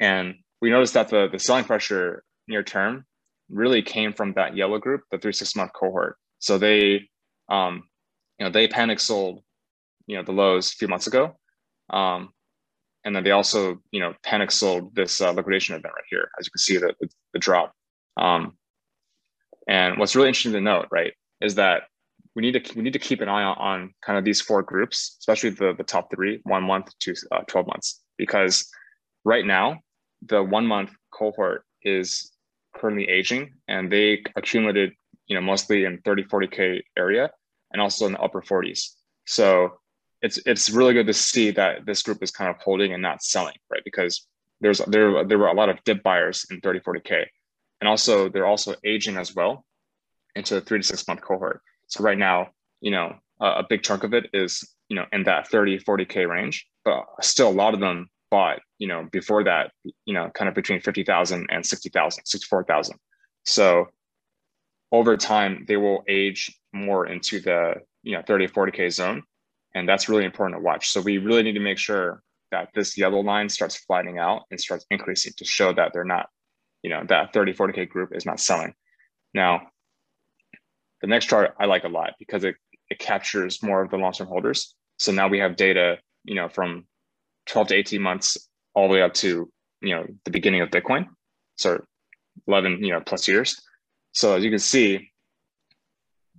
[0.00, 3.04] and we noticed that the the selling pressure near term
[3.50, 6.16] really came from that yellow group, the three six month cohort.
[6.38, 7.10] So they,
[7.50, 7.82] um,
[8.38, 9.42] you know, they panic sold,
[10.06, 11.36] you know, the lows a few months ago,
[11.90, 12.30] um,
[13.04, 16.46] and then they also, you know, panic sold this uh, liquidation event right here, as
[16.46, 17.74] you can see the the, the drop.
[18.16, 18.56] Um,
[19.68, 21.82] and what's really interesting to note, right, is that
[22.36, 24.62] we need to we need to keep an eye on, on kind of these four
[24.62, 28.68] groups, especially the the top three, one month to uh, twelve months, because
[29.24, 29.80] right now
[30.26, 32.30] the one month cohort is
[32.74, 34.92] currently aging and they accumulated,
[35.26, 37.30] you know, mostly in 30, 40K area
[37.72, 38.90] and also in the upper 40s.
[39.26, 39.78] So
[40.20, 43.22] it's it's really good to see that this group is kind of holding and not
[43.22, 43.82] selling, right?
[43.84, 44.26] Because
[44.60, 47.26] there's there there were a lot of dip buyers in 30, 40K.
[47.80, 49.64] And also they're also aging as well
[50.36, 51.60] into the three to six month cohort.
[51.88, 55.24] So right now, you know, a, a big chunk of it is, you know, in
[55.24, 59.72] that 30, 40K range, but still a lot of them bought, you know, before that,
[60.06, 62.96] you know, kind of between 50,000 and 60,000, 64,000.
[63.44, 63.88] So
[64.90, 69.22] over time, they will age more into the, you know, 30, 40K zone.
[69.74, 70.88] And that's really important to watch.
[70.88, 74.58] So we really need to make sure that this yellow line starts flattening out and
[74.58, 76.30] starts increasing to show that they're not,
[76.82, 78.72] you know, that 30, 40K group is not selling.
[79.34, 79.60] Now,
[81.02, 82.54] the next chart I like a lot because it,
[82.88, 84.74] it captures more of the long-term holders.
[84.98, 86.86] So now we have data, you know, from
[87.46, 89.50] 12 to 18 months all the way up to
[89.80, 91.08] you know the beginning of Bitcoin,
[91.56, 91.82] so
[92.46, 93.60] 11 you know plus years.
[94.12, 95.10] So as you can see,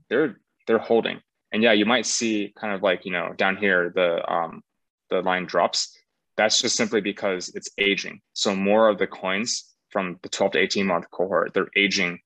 [0.09, 0.37] they're
[0.67, 4.31] they're holding, and yeah, you might see kind of like you know down here the
[4.31, 4.61] um,
[5.09, 5.97] the line drops.
[6.35, 8.21] That's just simply because it's aging.
[8.33, 12.19] So more of the coins from the 12 to 18 month cohort, they're aging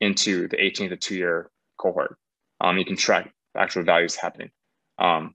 [0.00, 2.16] into the 18 to two year cohort.
[2.60, 4.50] Um, you can track actual values happening.
[4.98, 5.34] Um,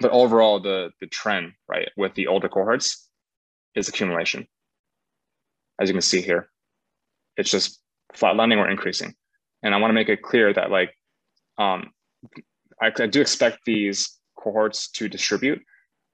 [0.00, 3.08] but overall, the the trend right with the older cohorts
[3.74, 4.46] is accumulation.
[5.80, 6.50] As you can see here,
[7.36, 7.80] it's just
[8.14, 9.14] flatlining or increasing.
[9.62, 10.94] And I want to make it clear that like
[11.58, 11.90] um,
[12.80, 15.60] I, I do expect these cohorts to distribute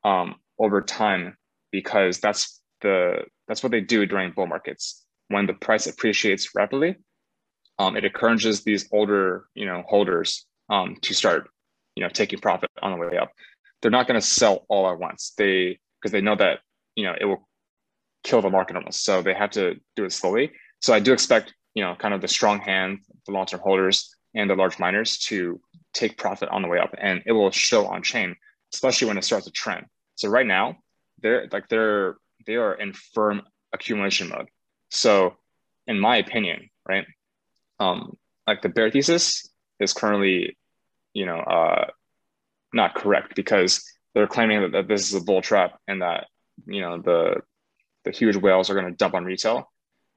[0.04, 1.36] um, over time
[1.70, 5.04] because that's the that's what they do during bull markets.
[5.28, 6.96] When the price appreciates rapidly,
[7.78, 11.48] um, it encourages these older you know holders um, to start
[11.94, 13.30] you know taking profit on the way up.
[13.86, 15.32] They're not going to sell all at once.
[15.38, 16.58] They because they know that
[16.96, 17.48] you know it will
[18.24, 19.04] kill the market almost.
[19.04, 20.50] So they have to do it slowly.
[20.80, 24.12] So I do expect you know kind of the strong hand, the long term holders,
[24.34, 25.60] and the large miners to
[25.94, 28.34] take profit on the way up, and it will show on chain,
[28.74, 29.86] especially when it starts to trend.
[30.16, 30.78] So right now,
[31.22, 34.48] they're like they're they are in firm accumulation mode.
[34.90, 35.36] So
[35.86, 37.06] in my opinion, right,
[37.78, 38.16] um,
[38.48, 40.58] like the bear thesis is currently,
[41.14, 41.86] you know, uh,
[42.76, 43.84] not correct because
[44.14, 46.28] they're claiming that, that this is a bull trap and that
[46.66, 47.42] you know the
[48.04, 49.70] the huge whales are going to dump on retail.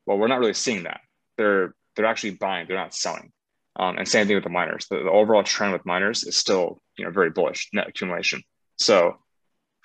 [0.05, 1.01] Well, we're not really seeing that.
[1.37, 2.67] They're they're actually buying.
[2.67, 3.31] They're not selling.
[3.75, 4.87] Um, and same thing with the miners.
[4.89, 8.41] The, the, overall trend with miners is still you know very bullish net accumulation.
[8.77, 9.17] So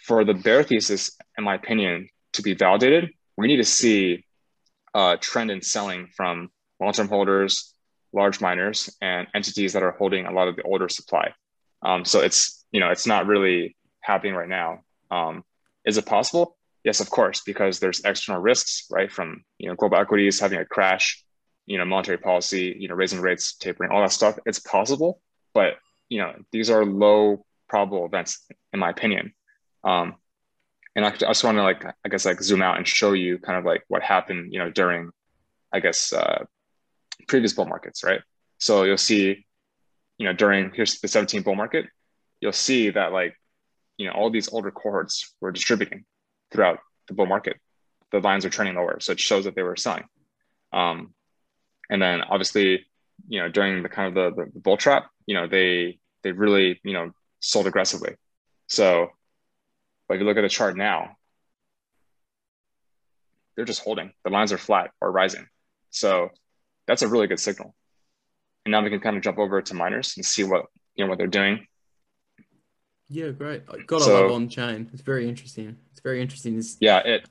[0.02, 4.24] for the bear thesis, in my opinion, to be validated, we need to see
[4.94, 7.74] a trend in selling from long-term holders,
[8.12, 11.32] large miners, and entities that are holding a lot of the older supply.
[11.82, 14.80] Um, so it's you know it's not really happening right now.
[15.10, 15.44] Um,
[15.86, 16.58] is it possible?
[16.82, 20.66] Yes, of course, because there's external risks, right, from you know global equities having a
[20.66, 21.24] crash,
[21.66, 24.38] you know monetary policy, you know raising rates, tapering, all that stuff.
[24.44, 25.22] It's possible,
[25.54, 25.74] but
[26.08, 29.32] you know these are low probable events, in my opinion.
[29.84, 30.16] Um,
[30.96, 33.38] and I, I just want to like I guess like zoom out and show you
[33.38, 35.10] kind of like what happened, you know, during
[35.72, 36.44] I guess uh,
[37.28, 38.20] previous bull markets, right?
[38.58, 39.46] So you'll see,
[40.18, 41.86] you know, during here's the 17 bull market,
[42.44, 43.34] you'll see that like,
[43.96, 46.04] you know, all these older cohorts were distributing
[46.52, 46.78] throughout
[47.08, 47.56] the bull market.
[48.12, 50.04] The lines are trending lower, so it shows that they were selling.
[50.70, 51.14] Um,
[51.88, 52.84] and then obviously,
[53.28, 56.80] you know, during the kind of the, the bull trap, you know, they they really
[56.84, 58.14] you know sold aggressively.
[58.66, 59.10] So
[60.06, 61.16] but if you look at the chart now,
[63.56, 64.12] they're just holding.
[64.22, 65.46] The lines are flat or rising.
[65.90, 66.28] So
[66.86, 67.74] that's a really good signal.
[68.66, 71.08] And now we can kind of jump over to miners and see what you know
[71.08, 71.66] what they're doing.
[73.14, 73.62] Yeah, great.
[73.86, 74.90] Got so, love on chain.
[74.92, 75.76] It's very interesting.
[75.92, 76.54] It's very interesting.
[76.54, 77.28] It's- yeah, it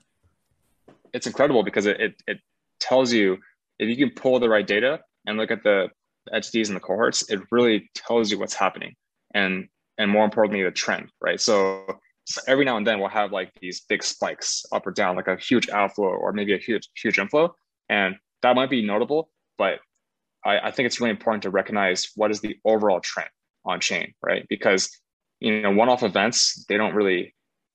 [1.12, 2.38] it's incredible because it, it it
[2.80, 3.36] tells you
[3.78, 5.90] if you can pull the right data and look at the
[6.32, 8.94] entities and the cohorts, it really tells you what's happening
[9.34, 9.68] and
[9.98, 11.38] and more importantly the trend, right?
[11.38, 15.16] So so every now and then we'll have like these big spikes up or down,
[15.16, 17.54] like a huge outflow or maybe a huge huge inflow,
[17.90, 19.28] and that might be notable.
[19.58, 19.80] But
[20.46, 23.28] I, I think it's really important to recognize what is the overall trend
[23.66, 24.46] on chain, right?
[24.48, 24.88] Because
[25.44, 27.34] you know one-off events they don't really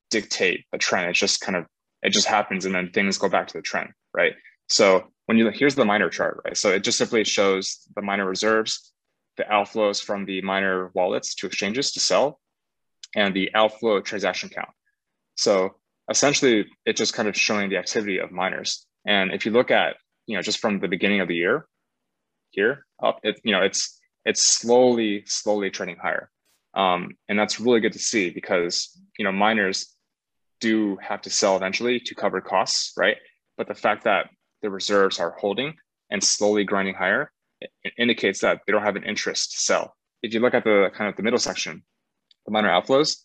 [0.09, 1.09] dictate the trend.
[1.09, 1.65] It's just kind of
[2.01, 4.33] it just happens, and then things go back to the trend, right?
[4.67, 6.57] So when you look here's the miner chart, right?
[6.57, 8.91] So it just simply shows the miner reserves,
[9.37, 12.39] the outflows from the miner wallets to exchanges to sell,
[13.15, 14.69] and the outflow transaction count.
[15.35, 15.75] So
[16.09, 18.85] essentially, it's just kind of showing the activity of miners.
[19.05, 21.67] And if you look at, you know, just from the beginning of the year
[22.51, 26.29] here up, it, you know, it's it's slowly, slowly trending higher.
[26.73, 29.95] Um, and that's really good to see because, you know, miners
[30.59, 33.17] do have to sell eventually to cover costs, right?
[33.57, 34.29] But the fact that
[34.61, 35.75] the reserves are holding
[36.09, 37.31] and slowly grinding higher,
[37.97, 39.95] indicates that they don't have an interest to sell.
[40.21, 41.83] If you look at the kind of the middle section,
[42.45, 43.17] the miner outflows,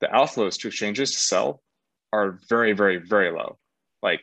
[0.00, 1.62] the outflows to exchanges to sell
[2.12, 3.58] are very, very, very low.
[4.02, 4.20] Like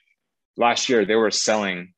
[0.58, 1.94] last year, they were selling,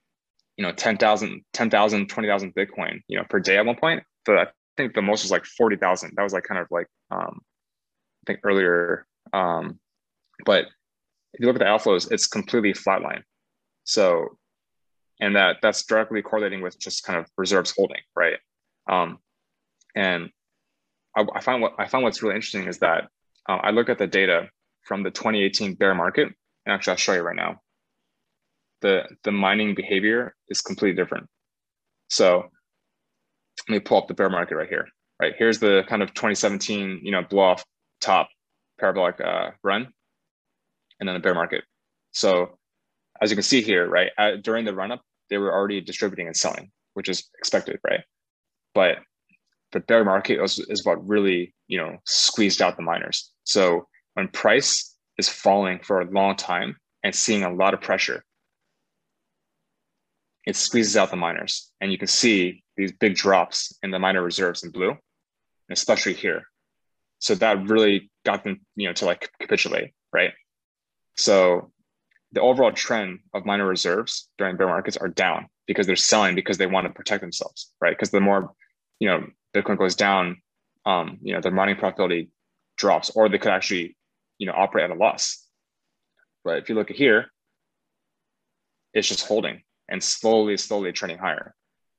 [0.58, 4.04] you know, 10,000, 10,000, 20,000 Bitcoin, you know, per day at one point.
[4.28, 4.48] I
[4.80, 6.14] think the most was like 40,000.
[6.16, 9.06] That was like kind of like, um, I think earlier.
[9.34, 9.80] Um,
[10.46, 10.66] but
[11.34, 13.24] if you look at the outflows, it's completely flatline.
[13.84, 14.38] So,
[15.20, 18.38] and that that's directly correlating with just kind of reserves holding, right?
[18.90, 19.20] Um,
[19.96, 20.30] and
[21.16, 23.10] I, I find what I find what's really interesting is that
[23.50, 24.50] uh, I look at the data
[24.84, 26.28] from the 2018 bear market,
[26.66, 27.60] and actually I'll show you right now.
[28.82, 31.28] The the mining behavior is completely different.
[32.10, 32.50] So
[33.68, 34.88] let me pull up the bear market right here.
[35.22, 37.64] Right here's the kind of 2017 you know blow off
[38.02, 38.30] top
[38.80, 39.88] parabolic uh, run.
[41.00, 41.64] and then a bear market.
[42.12, 42.58] So
[43.22, 46.36] as you can see here, right, during the run up, they were already distributing and
[46.36, 48.02] selling, which is expected, right?
[48.74, 48.98] But
[49.72, 53.32] the bear market is what really, you know, squeezed out the miners.
[53.44, 58.24] So when price is falling for a long time and seeing a lot of pressure,
[60.50, 61.72] it squeezes out the miners.
[61.80, 64.98] And you can see these big drops in the miner reserves in blue,
[65.70, 66.42] especially here.
[67.20, 70.32] So that really got them, you know, to like capitulate, right?
[71.18, 71.72] So
[72.32, 76.58] the overall trend of miner reserves during bear markets are down because they're selling because
[76.58, 77.96] they want to protect themselves, right?
[77.96, 78.54] Because the more,
[79.00, 80.42] you know, Bitcoin goes down,
[80.84, 82.30] um, you know, their mining profitability
[82.76, 83.96] drops, or they could actually,
[84.40, 85.46] you know, operate at a loss.
[86.44, 87.28] But if you look at here,
[88.96, 91.54] it's just holding and slowly, slowly trending higher,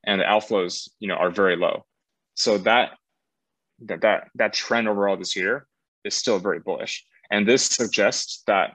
[0.05, 1.85] and the outflows, you know, are very low.
[2.35, 2.93] So that
[3.87, 5.67] that that that trend overall this year
[6.05, 8.75] is still very bullish, and this suggests that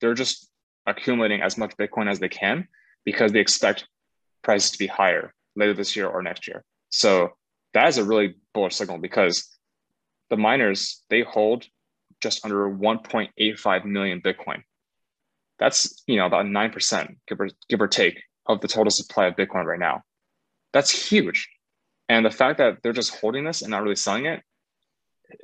[0.00, 0.48] they're just
[0.86, 2.66] accumulating as much Bitcoin as they can
[3.04, 3.86] because they expect
[4.42, 6.64] prices to be higher later this year or next year.
[6.90, 7.30] So
[7.74, 9.48] that is a really bullish signal because
[10.30, 11.64] the miners they hold
[12.20, 14.62] just under 1.85 million Bitcoin.
[15.58, 19.26] That's you know about nine percent, give or give or take, of the total supply
[19.26, 20.02] of Bitcoin right now.
[20.72, 21.48] That's huge,
[22.08, 24.42] and the fact that they're just holding this and not really selling it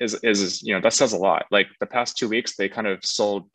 [0.00, 1.46] is is you know that says a lot.
[1.50, 3.48] Like the past two weeks, they kind of sold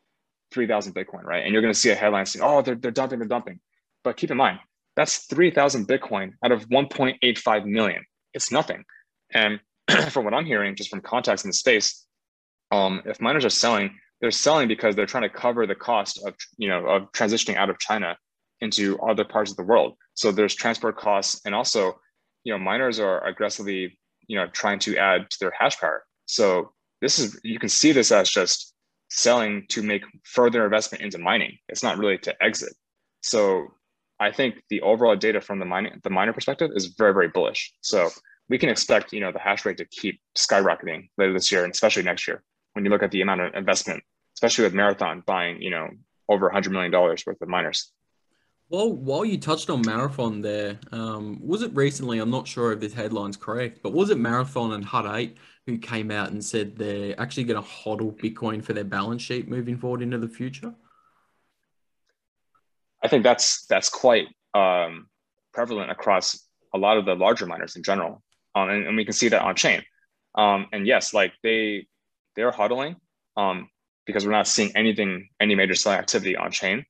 [0.54, 1.44] 3,000 Bitcoin, right?
[1.44, 3.60] And you're going to see a headline saying, oh, they're, they're dumping, they're dumping.
[4.04, 4.60] But keep in mind,
[4.96, 8.04] that's 3,000 Bitcoin out of 1.85 million.
[8.32, 8.84] It's nothing.
[9.32, 9.60] And
[10.10, 12.06] from what I'm hearing, just from contacts in the space,
[12.70, 16.34] um, if miners are selling, they're selling because they're trying to cover the cost of,
[16.56, 18.16] you know, of transitioning out of China
[18.64, 19.96] into other parts of the world.
[20.14, 22.00] So there's transport costs, and also,
[22.44, 26.04] you know, miners are aggressively, you know, trying to add to their hash power.
[26.26, 28.74] So this is you can see this as just
[29.10, 31.58] selling to make further investment into mining.
[31.68, 32.72] It's not really to exit.
[33.22, 33.68] So
[34.18, 37.72] I think the overall data from the mining the miner perspective is very very bullish.
[37.80, 38.10] So
[38.48, 41.72] we can expect you know the hash rate to keep skyrocketing later this year and
[41.72, 44.02] especially next year when you look at the amount of investment,
[44.36, 45.88] especially with Marathon buying you know
[46.28, 47.92] over 100 million dollars worth of miners.
[48.70, 52.18] Well, while you touched on Marathon there, um, was it recently?
[52.18, 55.78] I'm not sure if this headline's correct, but was it Marathon and Hut 8 who
[55.78, 59.76] came out and said they're actually going to hodl Bitcoin for their balance sheet moving
[59.76, 60.74] forward into the future?
[63.02, 65.08] I think that's that's quite um,
[65.52, 68.22] prevalent across a lot of the larger miners in general,
[68.54, 69.82] um, and, and, we can see that on chain.
[70.34, 71.86] Um, and yes, like they
[72.34, 72.96] they're hodling
[73.36, 73.68] um,
[74.06, 76.86] because we're not seeing anything any major selling activity on chain.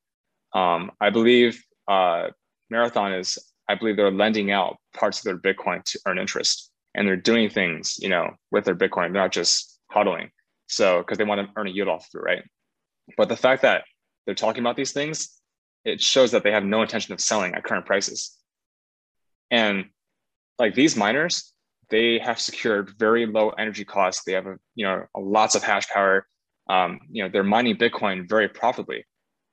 [0.55, 2.29] Um, I believe uh,
[2.71, 3.38] Marathon is
[3.69, 7.49] I believe they're lending out parts of their Bitcoin to earn interest and they're doing
[7.51, 9.12] things, you know, with their Bitcoin.
[9.12, 10.31] They're not just hodling.
[10.67, 12.43] So because they want to earn a yield off of it, right?
[13.17, 13.85] But the fact that
[14.25, 15.40] they're talking about these things,
[15.85, 18.37] it shows that they have no intention of selling at current prices.
[19.51, 19.87] And
[20.59, 21.53] like these miners,
[21.90, 24.25] they have secured very low energy costs.
[24.25, 26.27] They have you know lots of hash power.
[26.69, 29.05] Um, you know they're mining Bitcoin very profitably,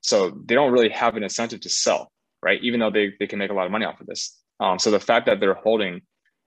[0.01, 2.11] so they don't really have an incentive to sell,
[2.43, 2.61] right?
[2.63, 4.37] Even though they, they can make a lot of money off of this.
[4.59, 6.01] Um, so the fact that they're holding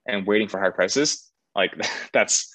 [0.07, 1.73] and waiting for high prices, like
[2.13, 2.51] that's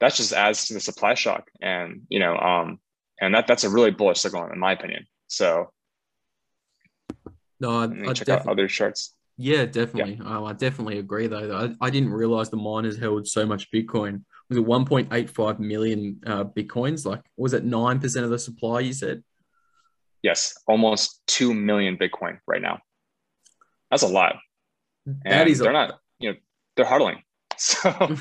[0.00, 1.50] that's just adds to the supply shock.
[1.60, 2.78] And you know, um,
[3.20, 5.06] and that that's a really bullish signal in my opinion.
[5.28, 5.70] So
[7.60, 9.14] no, I, I check out other charts.
[9.36, 10.18] Yeah, definitely.
[10.20, 10.38] Yeah.
[10.38, 11.74] Oh, I definitely agree though.
[11.80, 14.24] I, I didn't realize the miners held so much Bitcoin.
[14.48, 17.06] Was it 1.85 million uh, Bitcoins?
[17.06, 19.22] Like, was it 9% of the supply you said?
[20.22, 22.80] Yes, almost 2 million Bitcoin right now.
[23.90, 24.36] That's a lot.
[25.06, 26.38] And that is they're a- not, you know,
[26.76, 27.18] they're hodling.
[27.62, 27.90] So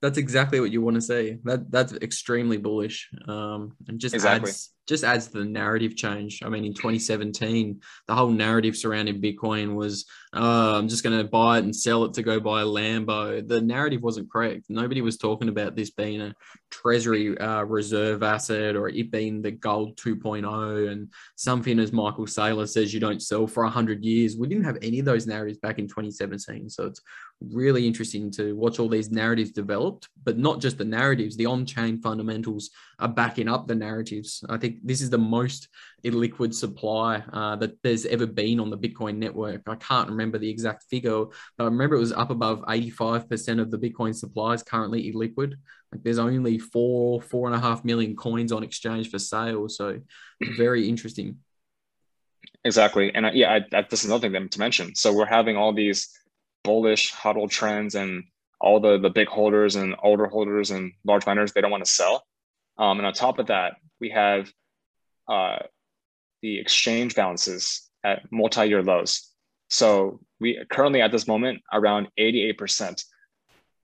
[0.00, 1.38] that's exactly what you want to say.
[1.44, 3.10] That that's extremely bullish.
[3.28, 4.48] Um, and just exactly.
[4.48, 6.42] adds just adds to the narrative change.
[6.42, 11.24] I mean, in 2017, the whole narrative surrounding Bitcoin was, uh, I'm just going to
[11.24, 13.46] buy it and sell it to go buy a Lambo.
[13.46, 14.66] The narrative wasn't correct.
[14.68, 16.34] Nobody was talking about this being a
[16.70, 22.68] treasury uh, reserve asset or it being the gold 2.0 and something, as Michael Saylor
[22.68, 24.36] says, you don't sell for 100 years.
[24.36, 26.68] We didn't have any of those narratives back in 2017.
[26.68, 27.00] So it's
[27.40, 31.66] really interesting to watch all these narratives developed, but not just the narratives, the on
[31.66, 34.44] chain fundamentals are backing up the narratives.
[34.48, 35.68] I think this is the most
[36.04, 39.62] illiquid supply uh, that there's ever been on the Bitcoin network.
[39.66, 41.24] I can't remember the exact figure,
[41.56, 45.54] but I remember it was up above 85% of the Bitcoin supply is currently illiquid.
[45.92, 49.68] Like there's only four, four and a half million coins on exchange for sale.
[49.68, 50.00] So
[50.56, 51.38] very interesting.
[52.64, 53.14] Exactly.
[53.14, 54.94] And uh, yeah, I, I, this is another thing to mention.
[54.94, 56.08] So we're having all these
[56.64, 58.24] bullish hodl trends and
[58.60, 61.90] all the, the big holders and older holders and large miners, they don't want to
[61.90, 62.24] sell
[62.78, 64.50] Um, and on top of that, we have
[65.28, 65.58] uh,
[66.42, 69.30] the exchange balances at multi-year lows.
[69.70, 73.02] So we currently at this moment around 88%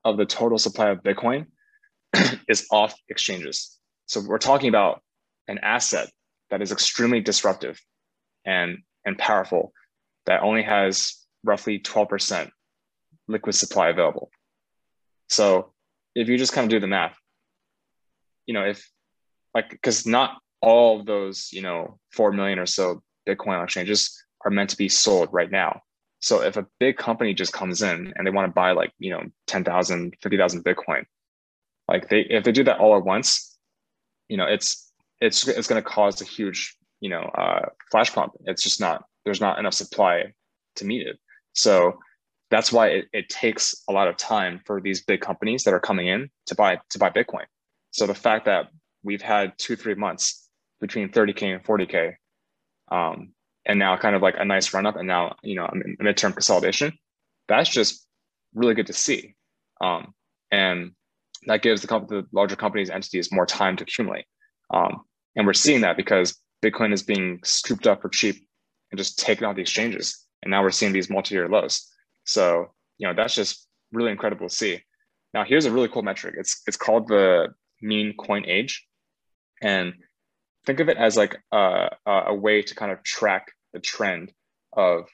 [0.04, 1.46] of the total supply of Bitcoin
[2.48, 3.78] is off exchanges.
[4.06, 5.02] So we're talking about
[5.48, 6.10] an asset
[6.50, 7.80] that is extremely disruptive
[8.44, 9.72] and, and powerful
[10.26, 12.50] that only has roughly 12%
[13.28, 14.30] liquid supply available.
[15.28, 15.72] So
[16.14, 17.16] if you just kind of do the math,
[18.46, 18.88] you know, if
[19.54, 24.50] like, because not all of those, you know, 4 million or so Bitcoin exchanges are
[24.50, 25.82] meant to be sold right now.
[26.20, 29.10] So if a big company just comes in and they want to buy like, you
[29.10, 31.04] know, 10,000, 50,000 Bitcoin,
[31.88, 33.58] like they, if they do that all at once,
[34.28, 38.32] you know, it's, it's, it's going to cause a huge, you know, uh, flash pump.
[38.44, 40.34] It's just not, there's not enough supply
[40.76, 41.18] to meet it.
[41.54, 41.98] So
[42.50, 45.80] that's why it, it takes a lot of time for these big companies that are
[45.80, 47.44] coming in to buy, to buy Bitcoin.
[47.92, 48.68] So the fact that
[49.02, 50.49] we've had two, three months
[50.80, 52.14] between 30K and 40K,
[52.90, 53.32] um,
[53.66, 56.32] and now kind of like a nice run up and now, you know, a midterm
[56.32, 56.92] consolidation,
[57.48, 58.06] that's just
[58.54, 59.34] really good to see.
[59.80, 60.14] Um,
[60.50, 60.92] and
[61.46, 64.24] that gives the, the larger companies, entities more time to accumulate.
[64.72, 65.02] Um,
[65.36, 68.46] and we're seeing that because Bitcoin is being scooped up for cheap
[68.90, 70.26] and just taken off the exchanges.
[70.42, 71.86] And now we're seeing these multi-year lows.
[72.24, 74.80] So, you know, that's just really incredible to see.
[75.32, 76.34] Now, here's a really cool metric.
[76.38, 78.84] It's it's called the mean coin age,
[79.62, 79.94] and
[80.66, 84.32] think of it as like a, a way to kind of track the trend
[84.72, 85.08] of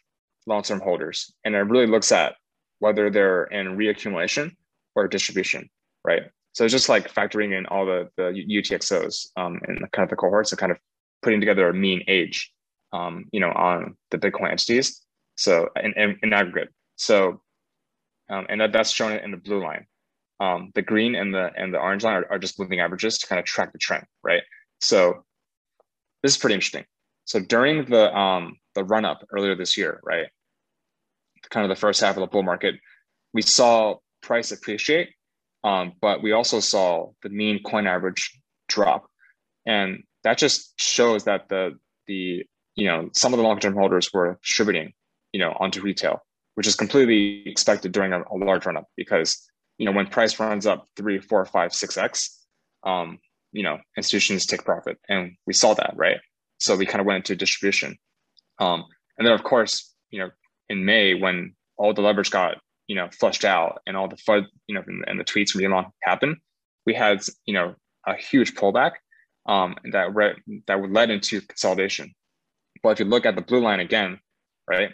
[0.46, 2.36] long-term holders, and it really looks at
[2.78, 4.52] whether they're in reaccumulation
[4.94, 5.68] or distribution,
[6.04, 6.22] right?
[6.52, 10.16] So it's just like factoring in all the the UTXOs um, and kind of the
[10.16, 10.78] cohorts and kind of
[11.22, 12.50] putting together a mean age,
[12.92, 15.02] um, you know, on the Bitcoin entities.
[15.36, 16.70] So in, in, in aggregate.
[16.96, 17.42] So,
[18.30, 19.86] um, and that, that's shown in the blue line.
[20.40, 23.26] Um, the green and the and the orange line are, are just moving averages to
[23.26, 24.42] kind of track the trend, right?
[24.80, 25.25] So
[26.26, 26.84] this is pretty interesting.
[27.24, 30.26] So during the um, the run up earlier this year, right,
[31.50, 32.74] kind of the first half of the bull market,
[33.32, 35.10] we saw price appreciate,
[35.62, 39.06] um, but we also saw the mean coin average drop,
[39.66, 44.12] and that just shows that the the you know some of the long term holders
[44.12, 44.92] were distributing
[45.32, 46.24] you know onto retail,
[46.56, 49.48] which is completely expected during a, a large run up because
[49.78, 52.44] you know, when price runs up three, four, five, six X,
[52.84, 53.18] um,
[53.56, 54.98] you know, institutions take profit.
[55.08, 56.18] And we saw that, right?
[56.58, 57.96] So we kind of went into distribution.
[58.58, 58.84] Um,
[59.16, 60.30] and then of course, you know,
[60.68, 64.44] in May when all the leverage got, you know, flushed out and all the FUD,
[64.66, 66.36] you know, and, and the tweets from Elon happened,
[66.84, 67.74] we had, you know,
[68.06, 68.92] a huge pullback
[69.46, 70.36] um, that re-
[70.66, 72.14] that led into consolidation.
[72.82, 74.20] But if you look at the blue line again,
[74.68, 74.90] right,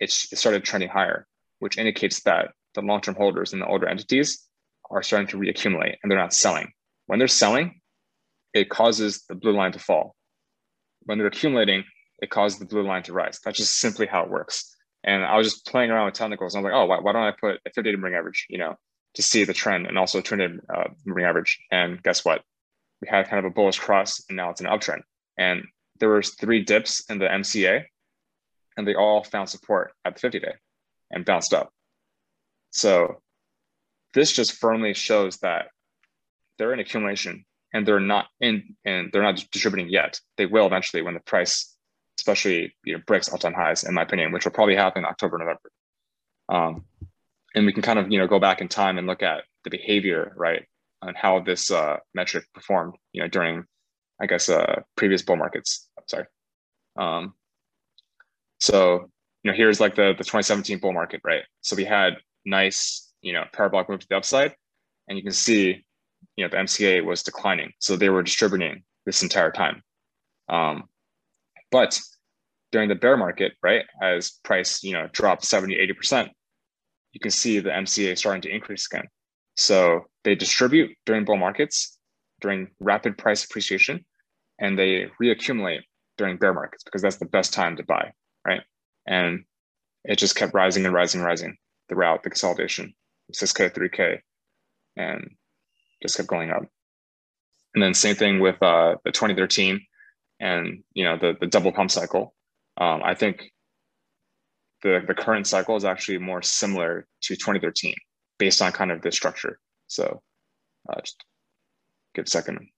[0.00, 1.28] it's, it started trending higher,
[1.60, 4.44] which indicates that the long-term holders and the older entities
[4.90, 6.72] are starting to reaccumulate and they're not selling.
[7.06, 7.80] When they're selling,
[8.54, 10.14] it causes the blue line to fall.
[11.02, 11.84] When they're accumulating,
[12.22, 13.40] it causes the blue line to rise.
[13.44, 14.74] That's just simply how it works.
[15.02, 16.54] And I was just playing around with technicals.
[16.54, 18.46] And I was like, oh, why, why don't I put a 50 day moving average,
[18.48, 18.76] you know,
[19.14, 21.58] to see the trend and also it uh, moving average.
[21.70, 22.42] And guess what?
[23.02, 25.02] We had kind of a bullish cross and now it's an uptrend.
[25.36, 25.64] And
[26.00, 27.84] there was three dips in the MCA
[28.76, 30.54] and they all found support at the 50 day
[31.10, 31.70] and bounced up.
[32.70, 33.20] So
[34.14, 35.66] this just firmly shows that
[36.58, 37.44] they're in accumulation
[37.74, 40.20] and they're not in and they're not distributing yet.
[40.38, 41.76] They will eventually when the price,
[42.18, 45.70] especially you know, breaks all-time highs, in my opinion, which will probably happen October, November.
[46.48, 46.84] Um,
[47.54, 49.70] and we can kind of you know go back in time and look at the
[49.70, 50.64] behavior, right,
[51.02, 53.64] and how this uh, metric performed, you know, during
[54.20, 55.88] I guess uh, previous bull markets.
[55.98, 56.26] I'm sorry.
[56.96, 57.34] Um,
[58.60, 59.10] so
[59.42, 61.42] you know, here's like the the 2017 bull market, right?
[61.60, 62.14] So we had
[62.44, 64.54] nice, you know, parabolic move to the upside.
[65.08, 65.83] And you can see,
[66.36, 67.72] you know, the MCA was declining.
[67.78, 69.82] So they were distributing this entire time.
[70.48, 70.84] Um,
[71.70, 72.00] but
[72.72, 76.28] during the bear market, right, as price, you know, dropped 70, 80%,
[77.12, 79.06] you can see the MCA starting to increase again.
[79.56, 81.98] So they distribute during bull markets,
[82.40, 84.04] during rapid price appreciation,
[84.58, 85.82] and they reaccumulate
[86.18, 88.12] during bear markets because that's the best time to buy,
[88.46, 88.62] right?
[89.06, 89.44] And
[90.04, 91.56] it just kept rising and rising and rising
[91.88, 92.94] throughout the consolidation,
[93.32, 94.18] 6K, 3K,
[94.96, 95.30] and
[96.04, 96.62] just kept going up.
[97.74, 99.80] And then same thing with uh, the 2013
[100.40, 102.34] and you know the the double pump cycle.
[102.76, 103.50] Um, I think
[104.82, 107.94] the the current cycle is actually more similar to 2013
[108.38, 109.58] based on kind of the structure.
[109.86, 110.22] So
[110.88, 111.24] uh, just
[112.14, 112.68] give a second.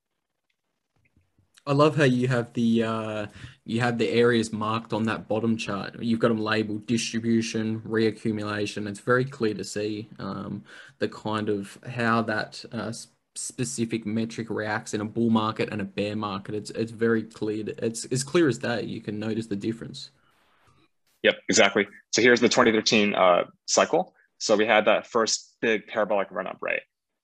[1.69, 3.27] I love how you have the uh,
[3.65, 6.01] you have the areas marked on that bottom chart.
[6.01, 8.89] You've got them labeled distribution, reaccumulation.
[8.89, 10.63] It's very clear to see um,
[11.01, 12.93] the kind of how that uh,
[13.37, 16.55] specific metric reacts in a bull market and a bear market.
[16.55, 17.65] It's it's very clear.
[17.79, 18.83] It's as clear as day.
[18.83, 20.11] You can notice the difference.
[21.23, 21.89] Yep, exactly.
[22.13, 24.15] So here's the 2013 uh, cycle.
[24.39, 26.83] So we had that first big parabolic run up, right?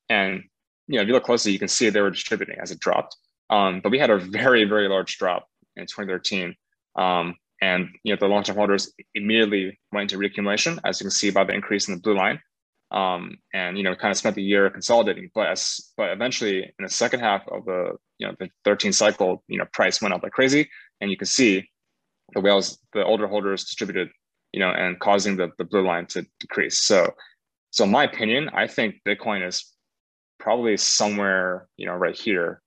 [0.08, 0.44] And
[0.88, 3.16] you know, if you look closely, you can see they were distributing as it dropped.
[3.50, 5.46] Um, but we had a very, very large drop
[5.76, 6.54] in 2013.
[6.96, 11.30] Um, and you know, the long-term holders immediately went into reaccumulation, as you can see
[11.30, 12.40] by the increase in the blue line.
[12.92, 15.30] Um, and you know, kind of spent the year consolidating.
[15.34, 19.42] But as but eventually in the second half of the you know the 13 cycle,
[19.48, 20.68] you know, price went up like crazy,
[21.00, 21.68] and you can see
[22.34, 24.10] the whales, the older holders distributed,
[24.52, 26.80] you know, and causing the, the blue line to decrease.
[26.80, 27.12] So,
[27.70, 29.72] so in my opinion, I think Bitcoin is
[30.38, 32.62] probably somewhere, you know, right here,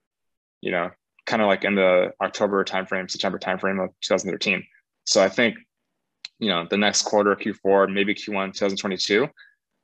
[0.61, 0.91] you know,
[1.25, 4.63] kind of like in the October timeframe, September timeframe of 2013.
[5.05, 5.55] So I think,
[6.39, 9.27] you know, the next quarter, Q4, maybe Q1 2022,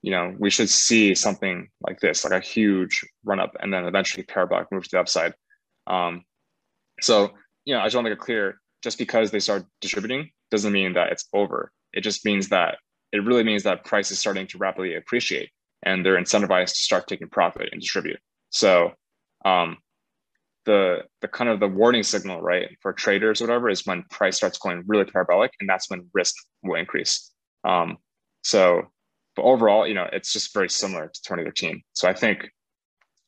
[0.01, 3.85] you know, we should see something like this, like a huge run up, and then
[3.85, 5.33] eventually parabolic move to the upside.
[5.87, 6.23] Um,
[7.01, 7.31] so,
[7.65, 10.73] you know, I just want to make it clear just because they start distributing doesn't
[10.73, 11.71] mean that it's over.
[11.93, 12.77] It just means that
[13.11, 15.49] it really means that price is starting to rapidly appreciate
[15.83, 18.19] and they're incentivized to start taking profit and distribute.
[18.49, 18.93] So
[19.45, 19.77] um,
[20.65, 24.37] the the kind of the warning signal, right, for traders or whatever is when price
[24.37, 27.31] starts going really parabolic, and that's when risk will increase.
[27.63, 27.97] Um,
[28.43, 28.83] so,
[29.35, 31.81] but overall, you know, it's just very similar to 2013.
[31.93, 32.49] So I think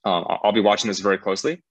[0.05, 1.63] um, I'll be watching this very closely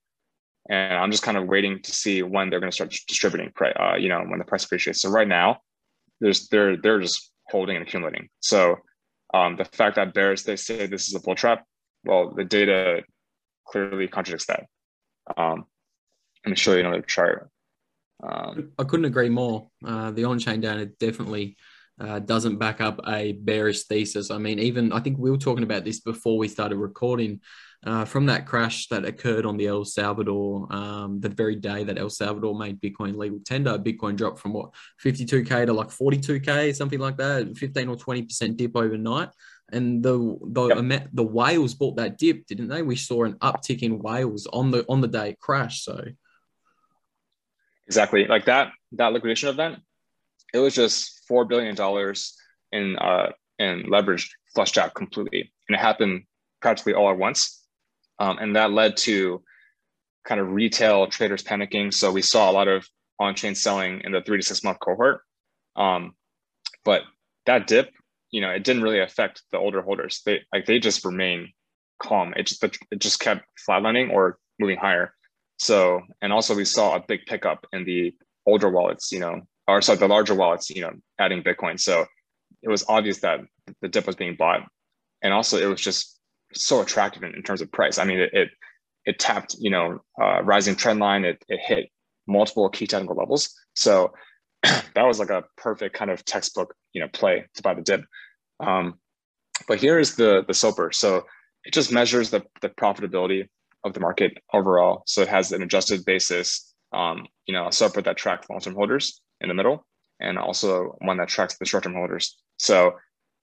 [0.69, 3.97] and I'm just kind of waiting to see when they're going to start distributing, uh,
[3.97, 5.03] you know, when the price appreciates.
[5.03, 5.59] So right now,
[6.21, 8.29] there's they're they're just holding and accumulating.
[8.41, 8.77] So
[9.35, 11.65] um, the fact that bears they say this is a bull trap,
[12.05, 13.03] well, the data
[13.67, 14.67] clearly contradicts that.
[15.37, 15.67] Um,
[16.45, 17.49] let me show you another chart.
[18.23, 19.69] Um, I couldn't agree more.
[19.85, 21.57] Uh, the on-chain data definitely
[22.03, 24.31] uh, doesn't back up a bearish thesis.
[24.31, 27.41] I mean, even I think we were talking about this before we started recording
[27.85, 31.99] uh, from that crash that occurred on the El Salvador, um, the very day that
[31.99, 34.71] El Salvador made Bitcoin legal tender, Bitcoin dropped from what
[35.05, 39.31] 52k to like 42k, something like that, 15 or 20 percent dip overnight.
[39.73, 41.09] And the the yep.
[41.13, 42.83] the whales bought that dip, didn't they?
[42.83, 45.85] We saw an uptick in whales on the on the day it crashed.
[45.85, 46.05] So
[47.87, 49.81] exactly like that that liquidation event,
[50.53, 52.35] it was just four billion dollars
[52.73, 56.25] in uh in leverage flushed out completely, and it happened
[56.61, 57.63] practically all at once
[58.23, 59.43] um, and that led to
[60.25, 61.93] kind of retail traders panicking.
[61.93, 62.89] So we saw a lot of
[63.19, 65.23] on-chain selling in the three to six month cohort.
[65.75, 66.15] Um,
[66.85, 67.03] but
[67.47, 67.91] that dip,
[68.31, 70.23] you know, it didn't really affect the older holders.
[70.25, 71.53] They like they just remain
[72.01, 72.33] calm.
[72.37, 75.15] It just it just kept flatlining or moving higher.
[75.59, 78.15] So and also we saw a big pickup in the
[78.47, 81.79] older wallets, you know, or sorry, the larger wallets, you know, adding Bitcoin.
[81.79, 82.07] So
[82.63, 83.41] it was obvious that
[83.81, 84.67] the dip was being bought.
[85.23, 86.19] And also it was just
[86.55, 87.99] so attractive in, in terms of price.
[87.99, 88.49] I mean, it it,
[89.05, 91.25] it tapped you know uh, rising trend line.
[91.25, 91.91] It it hit
[92.27, 93.55] multiple key technical levels.
[93.75, 94.13] So
[94.63, 98.05] that was like a perfect kind of textbook you know play to buy the dip.
[98.61, 98.95] Um,
[99.69, 100.95] but here is the the SOPR.
[100.95, 101.27] So
[101.65, 103.49] it just measures the the profitability
[103.85, 105.03] of the market overall.
[105.07, 106.69] So it has an adjusted basis.
[106.93, 109.85] Um, you know, a SOPR that tracks long-term holders in the middle,
[110.21, 112.37] and also one that tracks the short-term holders.
[112.59, 112.93] So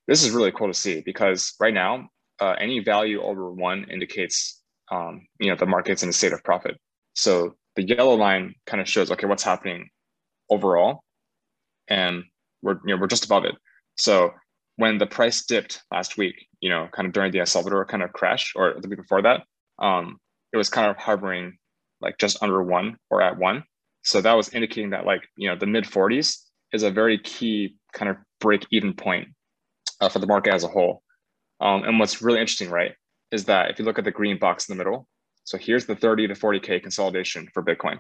[0.08, 4.62] this is really cool to see because right now uh, any value over one indicates
[4.92, 6.78] um, you know the market's in a state of profit.
[7.14, 9.90] So the yellow line kind of shows okay what's happening
[10.50, 11.04] overall,
[11.88, 12.24] and
[12.62, 13.56] we're you know we're just above it.
[13.98, 14.32] So
[14.78, 18.02] when the price dipped last week, you know, kind of during the El Salvador kind
[18.02, 19.44] of crash or the week before that,
[19.78, 20.18] um,
[20.54, 21.58] it was kind of hovering
[22.02, 23.64] like just under one or at one.
[24.04, 26.38] So that was indicating that like you know the mid 40s
[26.74, 29.30] is a very key kind of break even point
[30.02, 31.04] uh, for the market as a whole.
[31.60, 32.94] Um, and what's really interesting, right,
[33.32, 35.08] is that if you look at the green box in the middle,
[35.44, 38.00] so here's the 30 to 40K consolidation for Bitcoin.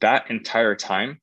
[0.00, 1.20] That entire time,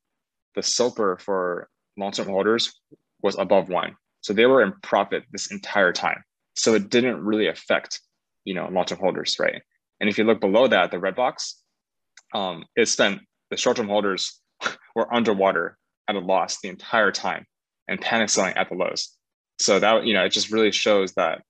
[0.55, 2.73] the SOPR for long-term holders
[3.21, 3.95] was above one.
[4.21, 6.23] So they were in profit this entire time.
[6.55, 7.99] So it didn't really affect,
[8.45, 9.61] you know, long-term holders, right?
[9.99, 11.61] And if you look below that, the red box,
[12.34, 13.21] um, it spent
[13.53, 14.41] the short-term holders
[14.95, 15.77] were underwater
[16.07, 17.45] at a loss the entire time
[17.87, 19.15] and panic selling at the lows.
[19.59, 21.43] So that you know it just really shows that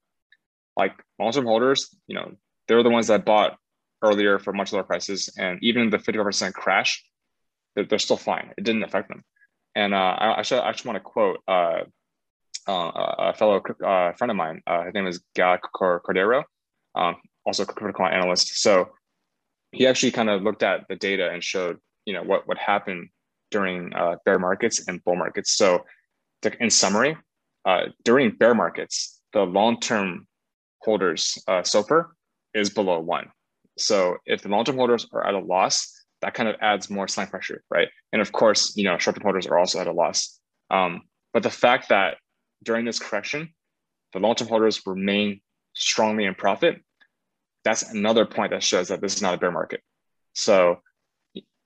[0.75, 2.33] like long-term holders you know
[2.67, 3.57] they're the ones that bought
[4.03, 7.03] earlier for much lower prices and even the 55% crash
[7.75, 8.51] they're, they're still fine.
[8.57, 9.23] It didn't affect them.
[9.75, 11.83] And uh, I, actually, I actually want to quote uh,
[12.67, 16.43] uh, a fellow uh, friend of mine uh, his name is Gal Cordero
[16.95, 18.61] um, also a critical analyst.
[18.61, 18.89] So
[19.71, 23.09] he actually kind of looked at the data and showed you know what what happened
[23.51, 25.83] during uh, bear markets and bull markets so
[26.59, 27.15] in summary
[27.65, 30.27] uh, during bear markets, the long-term
[30.79, 32.07] holders uh, SOPR
[32.53, 33.31] is below one.
[33.77, 35.91] So if the long-term holders are at a loss,
[36.21, 37.87] that kind of adds more selling pressure, right?
[38.11, 40.39] And of course, you know, short-term holders are also at a loss.
[40.69, 41.01] Um,
[41.33, 42.17] but the fact that
[42.63, 43.53] during this correction,
[44.13, 45.41] the long-term holders remain
[45.73, 46.81] strongly in profit,
[47.63, 49.81] that's another point that shows that this is not a bear market.
[50.33, 50.81] So,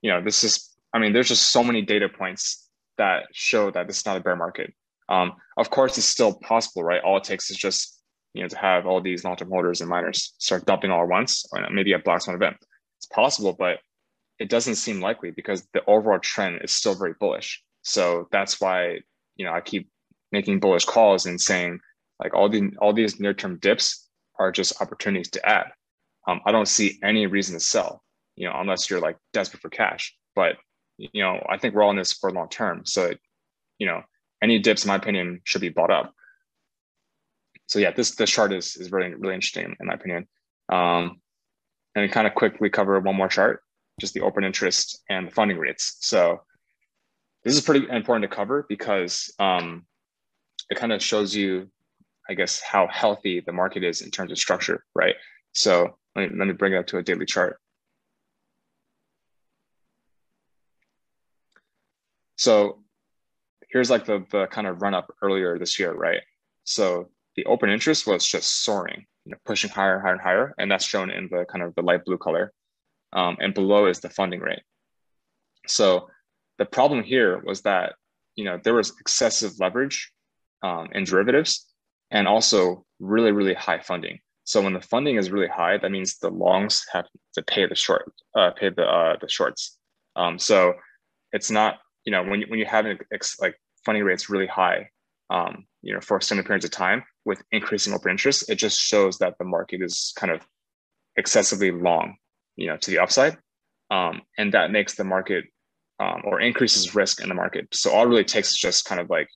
[0.07, 3.87] you know, this is, I mean, there's just so many data points that show that
[3.87, 4.73] this is not a bear market.
[5.09, 7.03] Um, of course, it's still possible, right?
[7.03, 8.01] All it takes is just,
[8.33, 11.45] you know, to have all these long-term holders and miners start dumping all at once,
[11.51, 12.55] or maybe a black swan event.
[12.99, 13.79] It's possible, but
[14.39, 17.61] it doesn't seem likely because the overall trend is still very bullish.
[17.81, 18.99] So that's why,
[19.35, 19.89] you know, I keep
[20.31, 21.79] making bullish calls and saying
[22.23, 24.07] like all the all these near-term dips
[24.39, 25.67] are just opportunities to add.
[26.29, 28.03] Um, I don't see any reason to sell,
[28.37, 30.15] you know, unless you're like desperate for cash.
[30.35, 30.55] But
[30.97, 32.85] you know, I think we're all in this for long term.
[32.85, 33.11] So,
[33.77, 34.01] you know,
[34.41, 36.13] any dips, in my opinion, should be bought up.
[37.65, 40.27] So yeah, this this chart is is really really interesting in my opinion.
[40.69, 41.21] Um,
[41.95, 43.61] and kind of quickly cover one more chart,
[43.99, 45.97] just the open interest and the funding rates.
[46.01, 46.41] So
[47.43, 49.85] this is pretty important to cover because um,
[50.69, 51.69] it kind of shows you,
[52.29, 55.15] I guess, how healthy the market is in terms of structure, right?
[55.53, 57.59] So let me, let me bring it up to a daily chart.
[62.37, 62.83] So
[63.69, 66.21] here's like the, the kind of run up earlier this year, right?
[66.63, 70.53] So the open interest was just soaring, you know, pushing higher, and higher, and higher.
[70.57, 72.53] And that's shown in the kind of the light blue color.
[73.13, 74.63] Um, and below is the funding rate.
[75.67, 76.09] So
[76.57, 77.93] the problem here was that,
[78.35, 80.11] you know, there was excessive leverage
[80.63, 81.65] um, in derivatives
[82.11, 84.19] and also really, really high funding.
[84.43, 87.75] So when the funding is really high, that means the longs have to pay the
[87.75, 89.77] short, uh, pay the uh, the shorts.
[90.15, 90.73] Um, so
[91.33, 94.89] it's not, you know, when you, when you have ex, like funding rates really high,
[95.29, 99.17] um, you know, for extended periods of time with increasing open interest, it just shows
[99.17, 100.39] that the market is kind of
[101.17, 102.15] excessively long,
[102.55, 103.37] you know, to the upside,
[103.91, 105.43] um, and that makes the market
[105.99, 107.67] um, or increases risk in the market.
[107.73, 109.27] So all it really takes is just kind of like,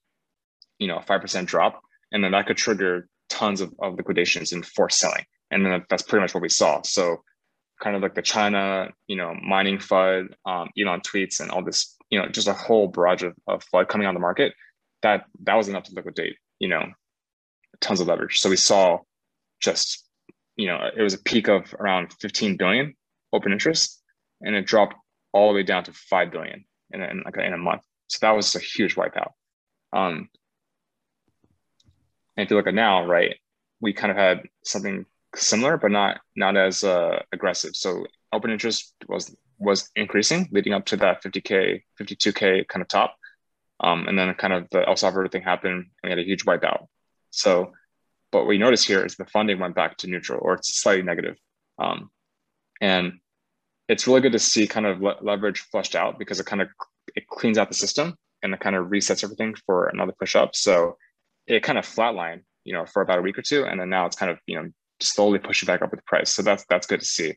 [0.80, 1.82] you know, a five percent drop,
[2.14, 5.26] and then that could trigger tons of, of liquidations and forced selling.
[5.52, 6.82] And then that's pretty much what we saw.
[6.84, 7.18] So
[7.84, 11.98] kind of like the China, you know, mining FUD, um, Elon tweets and all this,
[12.12, 14.54] you know, just a whole barrage of, of FUD coming on the market,
[15.02, 16.86] that that was enough to liquidate, you know,
[17.80, 18.40] tons of leverage.
[18.40, 19.00] So we saw
[19.60, 20.08] just,
[20.56, 22.94] you know, it was a peak of around 15 billion
[23.34, 24.02] open interest
[24.42, 24.96] and it dropped
[25.34, 27.82] all the way down to 5 billion in, in like a, in a month.
[28.08, 29.32] So that was a huge wipeout.
[29.94, 30.30] Um,
[32.36, 33.38] and if you look at now, right,
[33.80, 35.06] we kind of had something
[35.36, 37.76] similar, but not not as uh, aggressive.
[37.76, 43.16] So open interest was was increasing, leading up to that 50k, 52k kind of top,
[43.80, 46.46] um, and then kind of the El Salvador thing happened, and we had a huge
[46.46, 46.88] wipeout.
[47.30, 47.72] So,
[48.32, 51.38] what we notice here is the funding went back to neutral, or it's slightly negative,
[51.80, 52.10] um,
[52.82, 53.14] and
[53.88, 56.70] it's really good to see kind of le- leverage flushed out because it kind of
[57.16, 60.56] it cleans out the system and it kind of resets everything for another push up.
[60.56, 60.98] So
[61.48, 64.06] it kind of flatlined, you know, for about a week or two, and then now
[64.06, 64.70] it's kind of you know
[65.02, 66.34] slowly pushing back up with the price.
[66.34, 67.36] So that's that's good to see.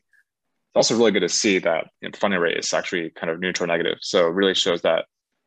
[0.75, 3.39] It's also really good to see that you know, funding rate is actually kind of
[3.39, 3.97] neutral negative.
[4.01, 5.05] So it really shows that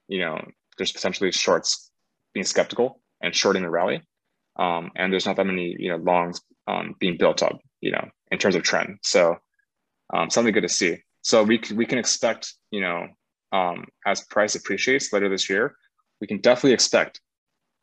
[0.09, 0.43] you know
[0.79, 1.91] there's potentially shorts
[2.33, 4.03] being skeptical and shorting the rally,
[4.59, 8.09] um, and there's not that many you know longs um, being built up, you know,
[8.31, 8.99] in terms of trend.
[9.03, 9.37] So
[10.15, 10.97] um, something good to see.
[11.21, 13.09] So we we can expect you know
[13.53, 15.75] um, as price appreciates later this year,
[16.23, 17.21] we can definitely expect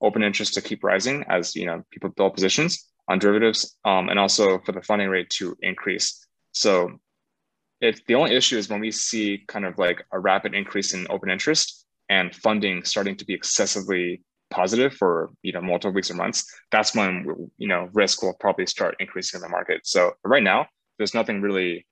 [0.02, 4.18] open interest to keep rising as you know people build positions on derivatives, um, and
[4.18, 6.26] also for the funding rate to increase.
[6.54, 7.00] So,
[7.86, 11.08] if the only issue is when we see kind of like a rapid increase in
[11.10, 14.22] open interest and funding starting to be excessively
[14.52, 18.66] positive for you know multiple weeks or months, that's when you know risk will probably
[18.66, 19.82] start increasing in the market.
[19.86, 20.68] So right now,
[20.98, 21.86] there's nothing really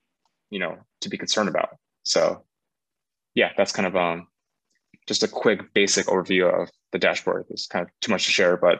[0.50, 1.76] you know to be concerned about.
[2.04, 2.44] So
[3.34, 4.28] yeah, that's kind of um
[5.06, 7.44] just a quick basic overview of the dashboard.
[7.48, 8.78] There's kind of too much to share, but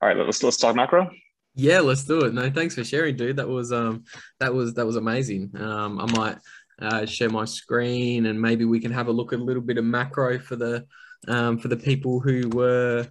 [0.00, 1.10] all right, let's let's talk macro.
[1.54, 2.32] Yeah, let's do it.
[2.32, 3.36] No, thanks for sharing, dude.
[3.36, 4.04] That was um
[4.40, 5.50] that was that was amazing.
[5.58, 6.38] Um, I might
[6.80, 9.78] uh, share my screen and maybe we can have a look at a little bit
[9.78, 10.86] of macro for the
[11.28, 13.06] um, for the people who were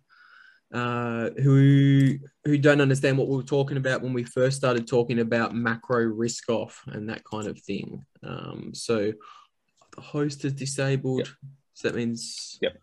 [0.73, 5.19] uh, who who don't understand what we were talking about when we first started talking
[5.19, 8.03] about macro risk off and that kind of thing.
[8.23, 9.11] Um, so
[9.95, 11.19] the host is disabled.
[11.19, 11.27] Yep.
[11.73, 12.57] So that means.
[12.61, 12.77] Yep.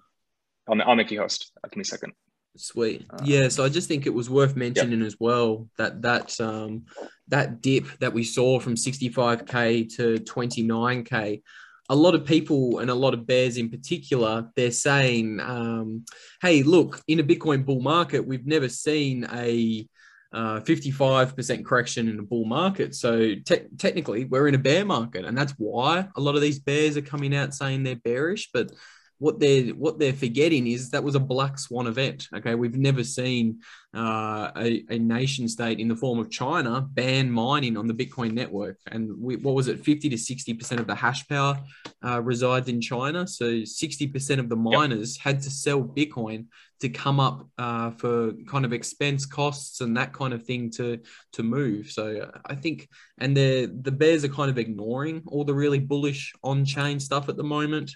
[0.69, 1.53] I'll, I'll make you host.
[1.65, 2.13] Give me a second.
[2.59, 3.07] Sweet.
[3.11, 3.49] Uh, yeah.
[3.49, 6.85] So I just think it was worth mentioning as well that that um,
[7.29, 11.43] that dip that we saw from 65k to 29k.
[11.91, 16.05] A lot of people and a lot of bears in particular, they're saying, um,
[16.43, 19.89] "Hey, look, in a Bitcoin bull market, we've never seen a
[20.33, 22.95] uh, 55% correction in a bull market.
[22.95, 26.59] So te- technically, we're in a bear market, and that's why a lot of these
[26.59, 28.51] bears are coming out saying they're bearish.
[28.53, 28.71] But
[29.19, 32.29] what they're what they're forgetting is that was a black swan event.
[32.35, 33.61] Okay, we've never seen
[33.95, 38.33] uh, a, a nation state in the form of China ban mining on the Bitcoin
[38.33, 41.59] network, and we, what was it, fifty to sixty percent of the hash power
[42.05, 43.27] uh, resides in China.
[43.27, 45.25] So sixty percent of the miners yep.
[45.25, 46.47] had to sell Bitcoin
[46.81, 51.01] to come up uh, for kind of expense costs and that kind of thing to
[51.33, 51.91] to move.
[51.91, 52.89] So I think,
[53.19, 57.29] and the the bears are kind of ignoring all the really bullish on chain stuff
[57.29, 57.91] at the moment.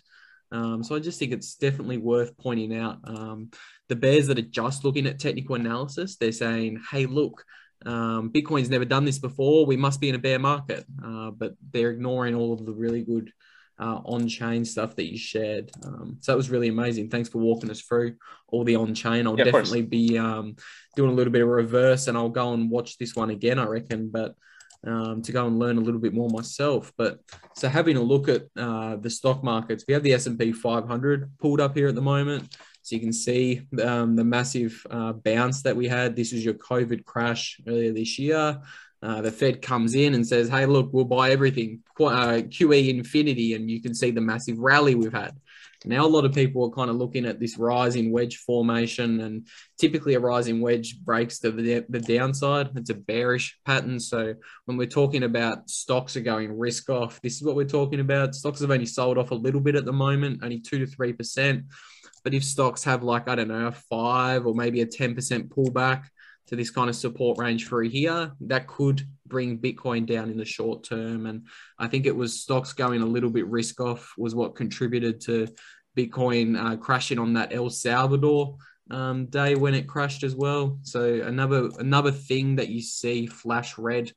[0.53, 2.98] Um, so I just think it's definitely worth pointing out.
[3.05, 3.50] Um,
[3.88, 7.44] the bears that are just looking at technical analysis, they're saying, hey, look,
[7.84, 9.66] um, Bitcoin's never done this before.
[9.66, 10.84] We must be in a bear market.
[11.05, 13.32] Uh, but they're ignoring all of the really good
[13.78, 15.70] uh, on chain stuff that you shared.
[15.84, 17.09] Um, so that was really amazing.
[17.09, 18.16] Thanks for walking us through
[18.48, 19.26] all the on chain.
[19.26, 20.57] I'll yeah, definitely be um,
[20.94, 23.64] doing a little bit of reverse and I'll go and watch this one again, I
[23.64, 24.11] reckon.
[24.11, 24.34] But
[24.86, 26.92] um, to go and learn a little bit more myself.
[26.96, 27.20] But
[27.54, 30.52] so having a look at uh, the stock markets, we have the S and P
[30.52, 35.12] 500 pulled up here at the moment, so you can see um, the massive uh,
[35.12, 36.16] bounce that we had.
[36.16, 38.60] This is your COVID crash earlier this year.
[39.02, 43.54] Uh, the Fed comes in and says, "Hey, look, we'll buy everything, uh, QE infinity,"
[43.54, 45.36] and you can see the massive rally we've had.
[45.84, 49.46] Now, a lot of people are kind of looking at this rising wedge formation, and
[49.78, 51.50] typically a rising wedge breaks the,
[51.88, 52.70] the downside.
[52.76, 53.98] It's a bearish pattern.
[53.98, 54.34] So,
[54.66, 58.34] when we're talking about stocks are going risk off, this is what we're talking about.
[58.34, 61.64] Stocks have only sold off a little bit at the moment, only two to 3%.
[62.24, 66.04] But if stocks have, like, I don't know, a five or maybe a 10% pullback,
[66.47, 70.45] to this kind of support range for here, that could bring Bitcoin down in the
[70.45, 71.26] short term.
[71.26, 71.47] And
[71.78, 75.49] I think it was stocks going a little bit risk off was what contributed to
[75.97, 78.57] Bitcoin uh, crashing on that El Salvador
[78.90, 80.78] um, day when it crashed as well.
[80.82, 84.12] So another another thing that you see flash red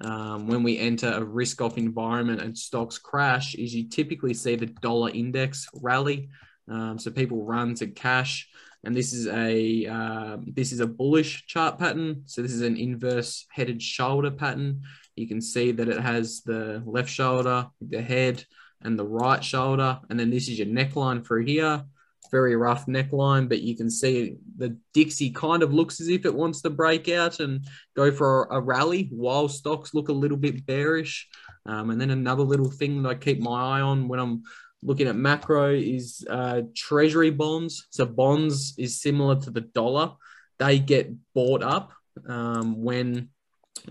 [0.00, 4.56] um, when we enter a risk off environment and stocks crash is you typically see
[4.56, 6.28] the dollar index rally.
[6.68, 8.48] Um, so people run to cash
[8.86, 12.22] and this is a um, this is a bullish chart pattern.
[12.26, 14.82] So this is an inverse headed shoulder pattern.
[15.16, 18.44] You can see that it has the left shoulder, the head,
[18.82, 21.82] and the right shoulder, and then this is your neckline for here.
[22.30, 26.34] Very rough neckline, but you can see the DXY kind of looks as if it
[26.34, 27.66] wants to break out and
[27.96, 31.28] go for a rally, while stocks look a little bit bearish.
[31.66, 34.42] Um, and then another little thing that I keep my eye on when I'm
[34.82, 37.86] looking at macro is uh, treasury bonds.
[37.90, 40.12] So bonds is similar to the dollar.
[40.58, 41.92] They get bought up
[42.28, 43.30] um, when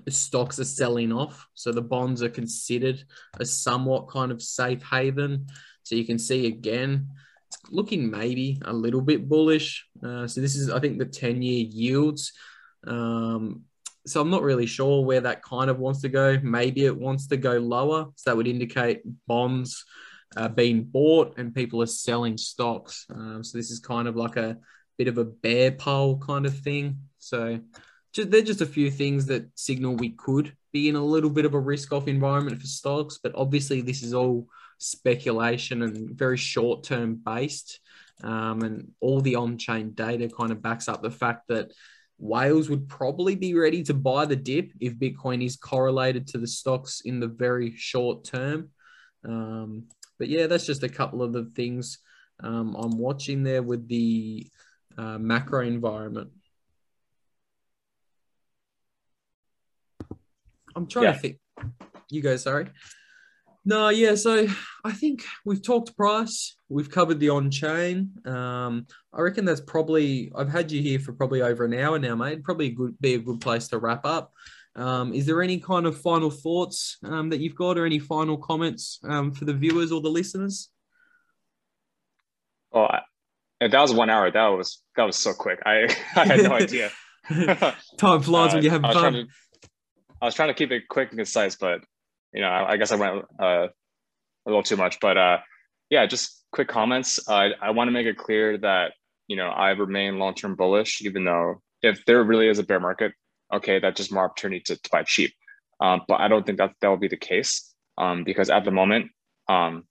[0.10, 1.48] stocks are selling off.
[1.54, 3.04] So the bonds are considered
[3.40, 5.48] a somewhat kind of safe haven.
[5.84, 7.10] So you can see again,
[7.70, 9.86] looking maybe a little bit bullish.
[10.04, 12.32] Uh, so this is, I think, the 10 year yields.
[12.86, 13.64] Um,
[14.08, 16.40] so I'm not really sure where that kind of wants to go.
[16.42, 18.08] Maybe it wants to go lower.
[18.16, 19.84] So that would indicate bonds
[20.36, 23.06] uh, being bought and people are selling stocks.
[23.10, 24.58] Um, so this is kind of like a
[24.98, 26.98] bit of a bear pole kind of thing.
[27.20, 27.60] So
[28.14, 31.46] just, they're just a few things that signal we could be in a little bit
[31.46, 33.20] of a risk off environment for stocks.
[33.22, 34.48] But obviously, this is all
[34.78, 37.80] speculation and very short term based.
[38.24, 41.74] Um, and all the on chain data kind of backs up the fact that
[42.18, 46.48] whales would probably be ready to buy the dip if Bitcoin is correlated to the
[46.48, 48.70] stocks in the very short term.
[49.26, 49.86] Um,
[50.18, 52.00] but yeah, that's just a couple of the things
[52.42, 54.48] um, I'm watching there with the
[54.98, 56.32] uh, macro environment.
[60.76, 61.14] I'm trying yeah.
[61.14, 61.38] to think.
[62.10, 62.68] You go, sorry.
[63.64, 64.16] No, yeah.
[64.16, 64.48] So
[64.84, 66.58] I think we've talked price.
[66.70, 68.12] We've covered the on chain.
[68.26, 70.32] Um, I reckon that's probably.
[70.36, 72.44] I've had you here for probably over an hour now, mate.
[72.44, 74.32] Probably good be a good place to wrap up.
[74.76, 78.38] Um, is there any kind of final thoughts um, that you've got, or any final
[78.38, 80.70] comments um, for the viewers or the listeners?
[82.74, 82.88] Oh,
[83.62, 84.30] that was one hour.
[84.30, 85.60] That was that was so quick.
[85.66, 86.92] I I had no idea.
[87.98, 89.14] Time flies uh, when you're having I fun.
[89.14, 89.28] To,
[90.22, 91.82] I was trying to keep it quick and concise, but
[92.34, 93.70] you know, I, I guess I went uh, a
[94.46, 95.00] little too much.
[95.00, 95.38] But uh,
[95.90, 97.30] yeah, just quick comments.
[97.30, 98.92] I I want to make it clear that
[99.28, 102.80] you know I remain long term bullish, even though if there really is a bear
[102.80, 103.14] market,
[103.54, 105.34] okay, that's just more opportunity to, to buy cheap.
[105.80, 108.72] Um, but I don't think that that will be the case um, because at the
[108.72, 109.12] moment,
[109.50, 109.84] um,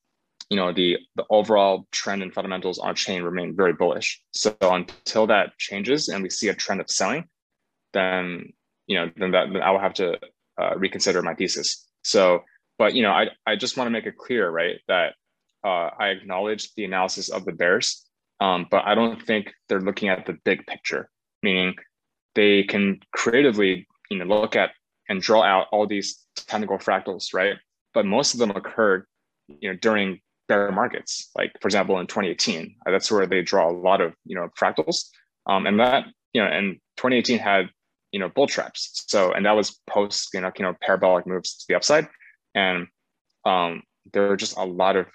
[0.50, 4.22] you know, the the overall trend and fundamentals on chain remain very bullish.
[4.32, 7.24] So until that changes and we see a trend of selling,
[7.92, 8.52] then
[8.86, 10.18] you know, then that then I will have to
[10.60, 11.86] uh, reconsider my thesis.
[12.02, 12.40] So,
[12.78, 15.14] but you know, I I just want to make it clear, right, that
[15.64, 18.04] uh, I acknowledge the analysis of the bears,
[18.40, 21.08] um, but I don't think they're looking at the big picture.
[21.42, 21.74] Meaning,
[22.34, 24.70] they can creatively you know look at
[25.08, 27.56] and draw out all these technical fractals, right?
[27.92, 29.06] But most of them occurred
[29.48, 31.30] you know during bear markets.
[31.34, 34.48] Like for example, in 2018, uh, that's where they draw a lot of you know
[34.58, 35.08] fractals,
[35.46, 37.70] um, and that you know, and 2018 had
[38.12, 39.04] you know bull traps.
[39.08, 42.08] So and that was post you know you know parabolic moves to the upside,
[42.54, 42.86] and
[43.44, 43.82] um,
[44.12, 45.06] there were just a lot of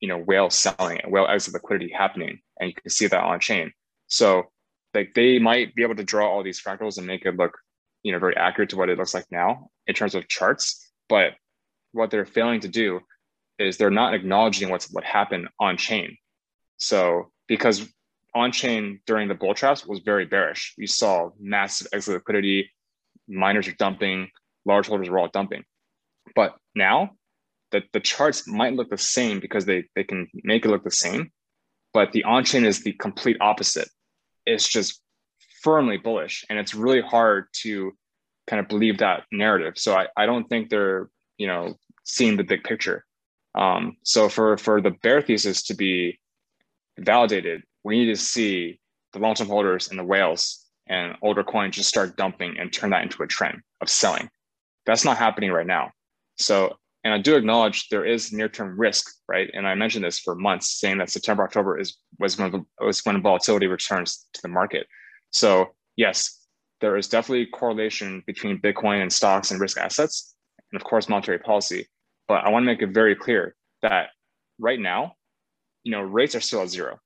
[0.00, 3.40] you know whale selling and whale exit liquidity happening, and you can see that on
[3.40, 3.72] chain.
[4.08, 4.44] So
[4.94, 7.58] like they might be able to draw all these fractals and make it look
[8.02, 11.32] you know very accurate to what it looks like now in terms of charts, but
[11.92, 13.00] what they're failing to do
[13.58, 16.16] is they're not acknowledging what's what happened on chain.
[16.78, 17.86] So because
[18.34, 20.74] on chain during the bull traps was very bearish.
[20.78, 22.70] We saw massive exit liquidity,
[23.28, 24.30] miners are dumping,
[24.64, 25.64] large holders were all dumping.
[26.34, 27.10] But now
[27.72, 30.90] the, the charts might look the same because they, they can make it look the
[30.90, 31.30] same,
[31.92, 33.88] but the on chain is the complete opposite.
[34.46, 35.00] It's just
[35.62, 37.92] firmly bullish and it's really hard to
[38.48, 39.74] kind of believe that narrative.
[39.76, 41.74] So I, I don't think they're, you know,
[42.04, 43.04] seeing the big picture.
[43.54, 46.18] Um, so for for the bear thesis to be
[46.98, 48.80] validated, we need to see
[49.12, 53.02] the long-term holders and the whales and older coins just start dumping and turn that
[53.02, 54.28] into a trend of selling.
[54.86, 55.92] That's not happening right now.
[56.38, 59.50] So, and I do acknowledge there is near-term risk, right?
[59.52, 63.20] And I mentioned this for months, saying that September, October is was when was when
[63.22, 64.86] volatility returns to the market.
[65.30, 66.46] So yes,
[66.80, 70.34] there is definitely correlation between Bitcoin and stocks and risk assets,
[70.70, 71.86] and of course monetary policy.
[72.28, 74.10] But I want to make it very clear that
[74.58, 75.14] right now,
[75.82, 76.98] you know, rates are still at zero.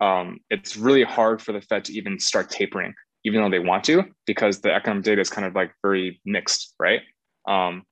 [0.00, 2.94] Um, it's really hard for the Fed to even start tapering,
[3.24, 6.74] even though they want to, because the economic data is kind of like very mixed,
[6.78, 7.00] right?
[7.46, 7.84] Um,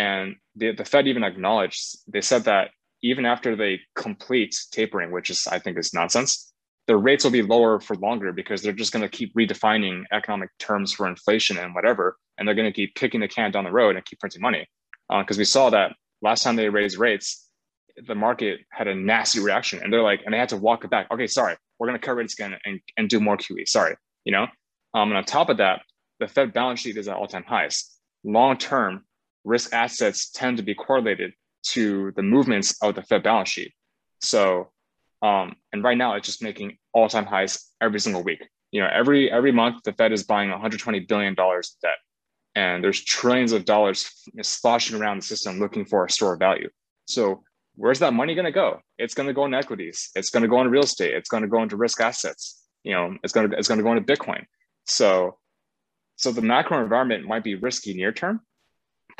[0.00, 2.70] and the, the Fed even acknowledged, they said that
[3.02, 6.52] even after they complete tapering, which is, I think, is nonsense,
[6.86, 10.48] the rates will be lower for longer because they're just going to keep redefining economic
[10.58, 12.16] terms for inflation and whatever.
[12.38, 14.66] And they're going to keep kicking the can down the road and keep printing money
[15.18, 15.92] because uh, we saw that
[16.22, 17.46] last time they raised rates,
[18.06, 20.90] the market had a nasty reaction, and they're like, and they had to walk it
[20.90, 21.08] back.
[21.12, 23.68] Okay, sorry, we're going to cut rates again and, and do more QE.
[23.68, 23.94] Sorry,
[24.24, 24.46] you know.
[24.94, 25.82] Um, and on top of that,
[26.20, 27.90] the Fed balance sheet is at all-time highs.
[28.24, 29.04] Long-term
[29.44, 31.32] risk assets tend to be correlated
[31.62, 33.72] to the movements of the Fed balance sheet.
[34.20, 34.70] So,
[35.22, 38.46] um, and right now it's just making all-time highs every single week.
[38.72, 41.96] You know, every every month the Fed is buying 120 billion dollars debt
[42.54, 44.10] and there's trillions of dollars
[44.42, 46.68] sloshing around the system looking for a store of value.
[47.06, 47.42] So
[47.76, 48.80] where's that money going to go?
[48.98, 50.10] It's going to go in equities.
[50.14, 51.14] It's going to go into real estate.
[51.14, 52.62] It's going to go into risk assets.
[52.82, 54.44] You know, it's going to it's going to go into Bitcoin.
[54.86, 55.38] So,
[56.16, 58.40] so the macro environment might be risky near term,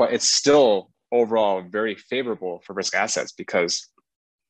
[0.01, 3.87] but it's still overall very favorable for risk assets because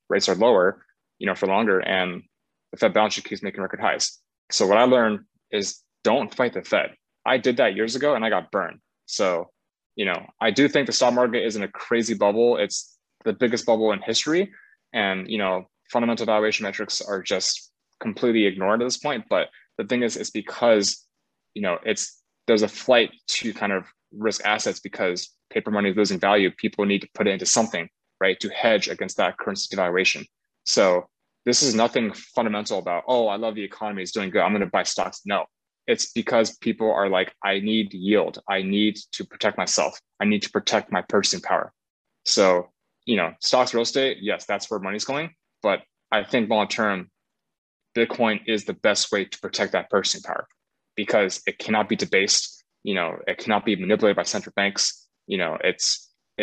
[0.08, 0.86] rates are lower,
[1.18, 2.22] you know, for longer, and
[2.70, 4.20] the Fed balance sheet keeps making record highs.
[4.52, 6.94] So what I learned is don't fight the Fed.
[7.26, 8.78] I did that years ago and I got burned.
[9.06, 9.50] So,
[9.96, 12.56] you know, I do think the stock market is in a crazy bubble.
[12.56, 14.52] It's the biggest bubble in history.
[14.92, 19.24] And, you know, fundamental valuation metrics are just completely ignored at this point.
[19.28, 19.48] But
[19.78, 21.08] the thing is, it's because,
[21.54, 25.96] you know, it's there's a flight to kind of risk assets because paper money is
[25.96, 26.50] losing value.
[26.50, 27.88] People need to put it into something,
[28.20, 30.24] right, to hedge against that currency devaluation.
[30.64, 31.08] So
[31.44, 34.42] this is nothing fundamental about, oh, I love the economy, it's doing good.
[34.42, 35.22] I'm going to buy stocks.
[35.24, 35.46] No,
[35.86, 38.38] it's because people are like, I need yield.
[38.48, 39.98] I need to protect myself.
[40.20, 41.72] I need to protect my purchasing power.
[42.24, 42.70] So,
[43.06, 45.34] you know, stocks, real estate, yes, that's where money's going.
[45.62, 45.80] But
[46.12, 47.10] I think long term,
[47.96, 50.46] Bitcoin is the best way to protect that purchasing power
[50.94, 52.64] because it cannot be debased.
[52.84, 55.08] You know, it cannot be manipulated by central banks.
[55.30, 55.86] You know, it's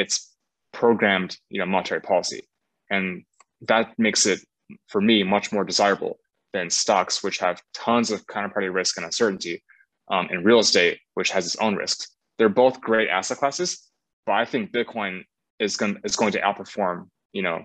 [0.02, 0.16] it's
[0.72, 2.42] programmed, you know, monetary policy.
[2.90, 3.24] And
[3.72, 4.40] that makes it
[4.88, 6.20] for me much more desirable
[6.54, 9.62] than stocks, which have tons of counterparty risk and uncertainty,
[10.10, 12.08] um, and real estate, which has its own risks.
[12.38, 13.70] They're both great asset classes,
[14.26, 15.24] but I think Bitcoin
[15.60, 17.60] is going is going to outperform, you know,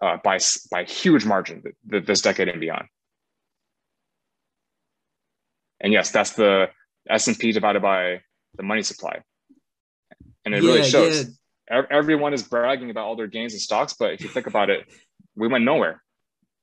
[0.00, 0.38] uh, by
[0.72, 2.86] by huge margin this decade and beyond.
[5.80, 6.66] And yes, that's the
[7.08, 8.22] S and P divided by
[8.56, 9.22] the money supply,
[10.44, 11.38] and it yeah, really shows.
[11.70, 11.82] Yeah.
[11.90, 14.92] Everyone is bragging about all their gains in stocks, but if you think about it,
[15.36, 16.02] we went nowhere.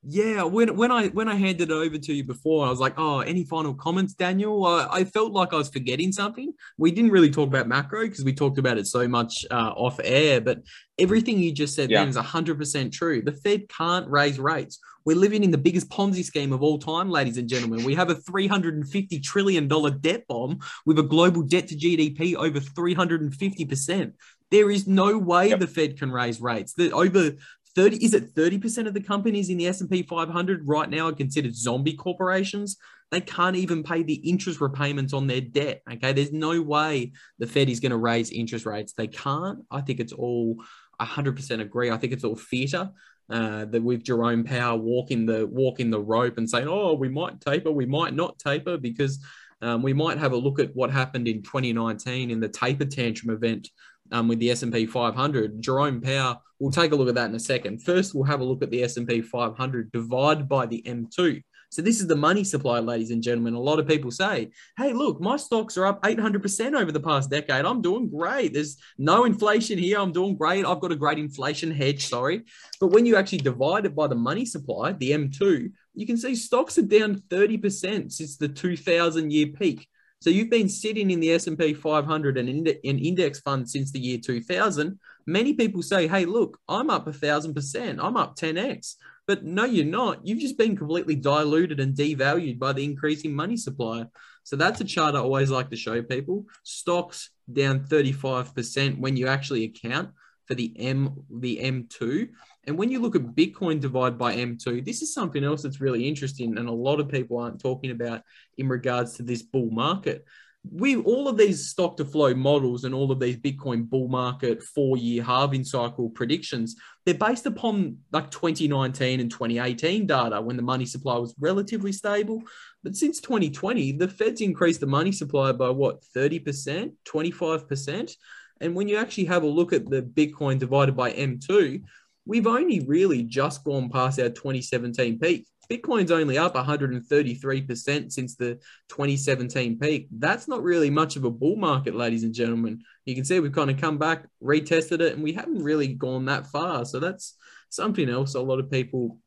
[0.02, 2.94] Yeah, when when I when I handed it over to you before, I was like,
[2.98, 6.54] "Oh, any final comments, Daniel?" Uh, I felt like I was forgetting something.
[6.78, 10.00] We didn't really talk about macro because we talked about it so much uh, off
[10.02, 10.40] air.
[10.40, 10.62] But
[10.98, 12.00] everything you just said yeah.
[12.00, 13.22] then is hundred percent true.
[13.22, 14.80] The Fed can't raise rates.
[15.10, 17.84] We're living in the biggest Ponzi scheme of all time, ladies and gentlemen.
[17.84, 21.68] We have a three hundred and fifty trillion dollar debt bomb with a global debt
[21.70, 24.14] to GDP over three hundred and fifty percent.
[24.52, 25.62] There is no way yep.
[25.62, 26.74] the Fed can raise rates.
[26.74, 27.32] The, over
[27.76, 31.56] 30 is it 30% of the companies in the S&P 500 right now are considered
[31.56, 32.78] zombie corporations?
[33.10, 35.82] They can't even pay the interest repayments on their debt.
[35.92, 38.94] Okay, there's no way the Fed is going to raise interest rates.
[38.94, 39.66] They can't.
[39.72, 40.64] I think it's all
[41.02, 41.90] 100% agree.
[41.90, 42.92] I think it's all theatre.
[43.30, 47.40] Uh, that with Jerome Powell walking the walking the rope and saying, "Oh, we might
[47.40, 49.24] taper, we might not taper," because
[49.62, 53.36] um, we might have a look at what happened in 2019 in the taper tantrum
[53.36, 53.70] event
[54.12, 55.62] um, with the S&P 500.
[55.62, 57.84] Jerome Powell, we'll take a look at that in a second.
[57.84, 61.44] First, we'll have a look at the S&P 500 divided by the M2.
[61.70, 63.54] So this is the money supply, ladies and gentlemen.
[63.54, 67.30] A lot of people say, hey, look, my stocks are up 800% over the past
[67.30, 67.64] decade.
[67.64, 68.54] I'm doing great.
[68.54, 70.00] There's no inflation here.
[70.00, 70.66] I'm doing great.
[70.66, 72.46] I've got a great inflation hedge, sorry.
[72.80, 76.36] But when you actually divide it by the money supply, the M2, you can see
[76.36, 79.88] stocks are down 30% since the 2000 year peak.
[80.22, 84.18] So you've been sitting in the S&P 500 and an index fund since the year
[84.18, 85.00] 2000.
[85.26, 88.00] Many people say, hey, look, I'm up a thousand percent.
[88.02, 88.96] I'm up 10x.
[89.30, 90.26] But no, you're not.
[90.26, 94.08] You've just been completely diluted and devalued by the increasing money supply.
[94.44, 96.46] So that's a chart I always like to show people.
[96.64, 100.10] Stocks down 35% when you actually account
[100.48, 102.30] for the M the M2.
[102.66, 106.08] And when you look at Bitcoin divided by M2, this is something else that's really
[106.08, 108.24] interesting and a lot of people aren't talking about
[108.58, 110.26] in regards to this bull market.
[110.72, 114.62] We all of these stock to flow models and all of these Bitcoin bull market
[114.62, 120.62] four year halving cycle predictions, they're based upon like 2019 and 2018 data when the
[120.62, 122.44] money supply was relatively stable.
[122.84, 128.16] But since 2020, the Fed's increased the money supply by what, 30%, 25%?
[128.62, 131.82] And when you actually have a look at the Bitcoin divided by M2,
[132.26, 135.48] we've only really just gone past our 2017 peak.
[135.70, 138.56] Bitcoin's only up 133% since the
[138.90, 140.08] 2017 peak.
[140.12, 142.82] That's not really much of a bull market, ladies and gentlemen.
[143.06, 146.26] You can see we've kind of come back, retested it, and we haven't really gone
[146.26, 146.86] that far.
[146.86, 147.36] So that's
[147.70, 149.20] something else a lot of people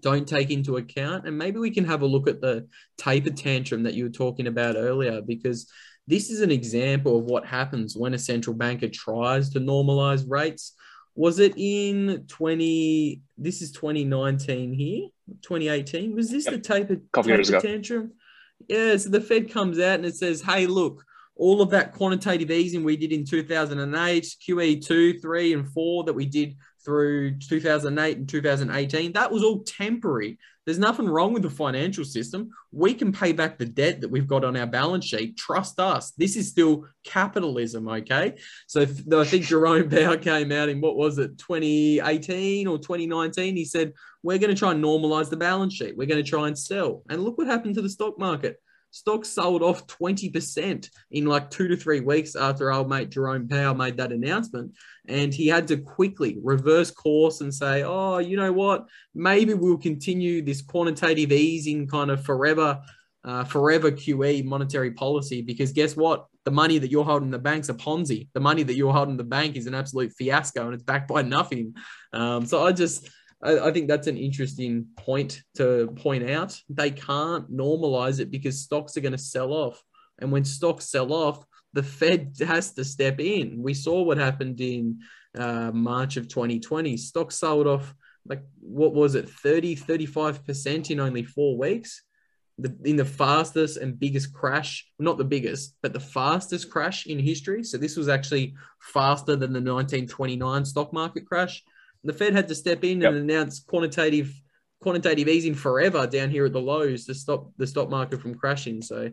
[0.00, 1.26] don't take into account.
[1.26, 4.46] And maybe we can have a look at the taper tantrum that you were talking
[4.46, 5.68] about earlier, because
[6.06, 10.74] this is an example of what happens when a central banker tries to normalize rates.
[11.16, 13.20] Was it in 20?
[13.36, 15.08] This is 2019 here,
[15.42, 16.14] 2018.
[16.14, 16.54] Was this yep.
[16.54, 18.12] the taper, taper tantrum?
[18.68, 21.04] Yeah, so the Fed comes out and it says, hey, look,
[21.36, 26.12] all of that quantitative easing we did in 2008, QE 2, 3, and 4 that
[26.12, 30.38] we did through 2008 and 2018, that was all temporary.
[30.66, 32.50] There's nothing wrong with the financial system.
[32.70, 35.36] We can pay back the debt that we've got on our balance sheet.
[35.36, 36.12] Trust us.
[36.12, 38.36] This is still capitalism, okay?
[38.66, 43.56] So I think Jerome Powell came out in what was it, 2018 or 2019?
[43.56, 45.96] He said, We're going to try and normalize the balance sheet.
[45.96, 47.02] We're going to try and sell.
[47.08, 48.60] And look what happened to the stock market
[48.90, 53.74] stocks sold off 20% in like two to three weeks after our mate Jerome Powell
[53.74, 54.72] made that announcement.
[55.08, 58.86] And he had to quickly reverse course and say, oh, you know what?
[59.14, 62.80] Maybe we'll continue this quantitative easing kind of forever.
[63.22, 66.24] Uh, forever QE monetary policy because guess what?
[66.46, 68.28] The money that you're holding in the bank's a Ponzi.
[68.32, 71.08] The money that you're holding in the bank is an absolute fiasco and it's backed
[71.08, 71.74] by nothing.
[72.14, 73.10] Um, so I just,
[73.42, 76.58] I, I think that's an interesting point to point out.
[76.68, 79.82] They can't normalize it because stocks are going to sell off.
[80.18, 83.62] And when stocks sell off, the Fed has to step in.
[83.62, 85.00] We saw what happened in
[85.36, 86.96] uh, March of 2020.
[86.96, 87.94] Stocks sold off
[88.26, 92.02] like what was it 30 35% in only 4 weeks.
[92.58, 97.18] The, in the fastest and biggest crash, not the biggest, but the fastest crash in
[97.18, 97.64] history.
[97.64, 98.54] So this was actually
[98.92, 101.64] faster than the 1929 stock market crash.
[102.04, 103.12] The Fed had to step in yep.
[103.12, 104.32] and announce quantitative
[104.80, 108.80] quantitative easing forever down here at the lows to stop the stock market from crashing.
[108.80, 109.10] So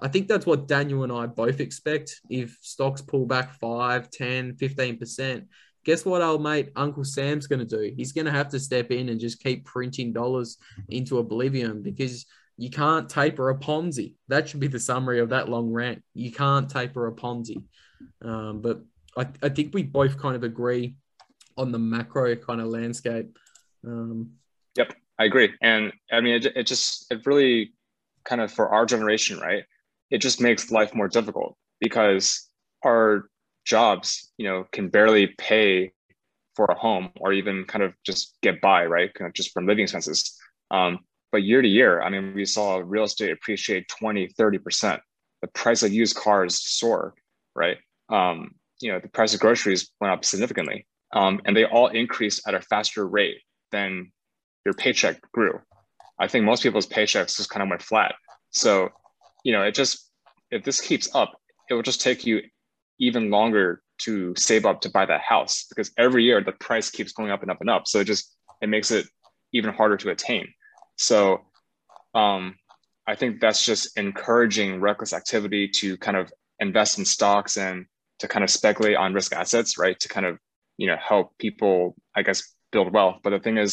[0.00, 2.20] I think that's what Daniel and I both expect.
[2.30, 5.46] If stocks pull back 5, 10, 15%,
[5.84, 7.92] guess what old mate Uncle Sam's going to do?
[7.94, 10.56] He's going to have to step in and just keep printing dollars
[10.88, 12.26] into oblivion because
[12.56, 14.14] you can't taper a Ponzi.
[14.28, 16.02] That should be the summary of that long rant.
[16.14, 17.62] You can't taper a Ponzi.
[18.22, 18.80] Um, but
[19.16, 20.96] I, I think we both kind of agree
[21.56, 23.38] on the macro kind of landscape.
[23.86, 24.32] Um,
[24.76, 25.52] yep, I agree.
[25.60, 27.72] And I mean, it, it just, it really
[28.24, 29.64] kind of for our generation, right?
[30.10, 32.48] It just makes life more difficult because
[32.84, 33.28] our
[33.64, 35.92] jobs, you know, can barely pay
[36.54, 39.12] for a home or even kind of just get by, right?
[39.14, 40.36] Kind of just from living expenses.
[40.70, 41.00] Um,
[41.32, 45.00] but year to year, I mean, we saw real estate appreciate 20, 30%.
[45.42, 47.14] The price of used cars soar,
[47.54, 47.78] right?
[48.08, 52.46] Um, you know, the price of groceries went up significantly um, and they all increased
[52.46, 53.38] at a faster rate
[53.72, 54.12] than
[54.64, 55.60] your paycheck grew.
[56.18, 58.14] I think most people's paychecks just kind of went flat.
[58.50, 58.90] So,
[59.44, 60.10] you know, it just
[60.50, 61.32] if this keeps up,
[61.68, 62.42] it will just take you
[62.98, 67.12] even longer to save up to buy that house because every year the price keeps
[67.12, 67.86] going up and up and up.
[67.86, 69.06] So it just it makes it
[69.52, 70.52] even harder to attain.
[70.96, 71.40] So
[72.14, 72.56] um,
[73.06, 77.86] I think that's just encouraging reckless activity to kind of invest in stocks and
[78.18, 79.98] to kind of speculate on risk assets, right?
[80.00, 80.38] To kind of
[80.80, 82.40] you know help people, I guess,
[82.72, 83.18] build wealth.
[83.22, 83.72] But the thing is,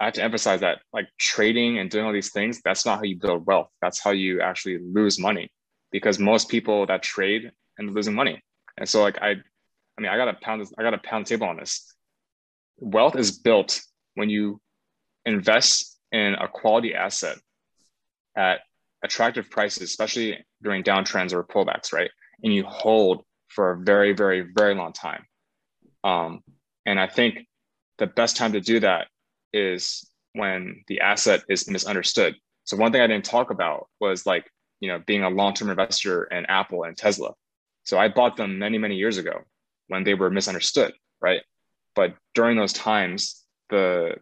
[0.00, 3.04] I have to emphasize that like trading and doing all these things, that's not how
[3.04, 3.70] you build wealth.
[3.82, 5.46] That's how you actually lose money,
[5.92, 8.42] because most people that trade and losing money.
[8.76, 11.26] And so like I, I mean, I got to pound this, I got to pound
[11.26, 11.72] table on this.
[12.78, 13.80] Wealth is built
[14.14, 14.60] when you
[15.24, 17.36] invest in a quality asset
[18.36, 18.60] at
[19.04, 22.10] attractive prices, especially during downtrends or pullbacks, right?
[22.42, 25.22] And you hold for a very, very, very long time.
[26.04, 26.42] Um,
[26.86, 27.46] and I think
[27.98, 29.08] the best time to do that
[29.52, 32.36] is when the asset is misunderstood.
[32.64, 36.24] So one thing I didn't talk about was like, you know, being a long-term investor
[36.24, 37.32] in Apple and Tesla.
[37.84, 39.40] So I bought them many, many years ago
[39.88, 41.42] when they were misunderstood, right?
[41.94, 44.16] But during those times, the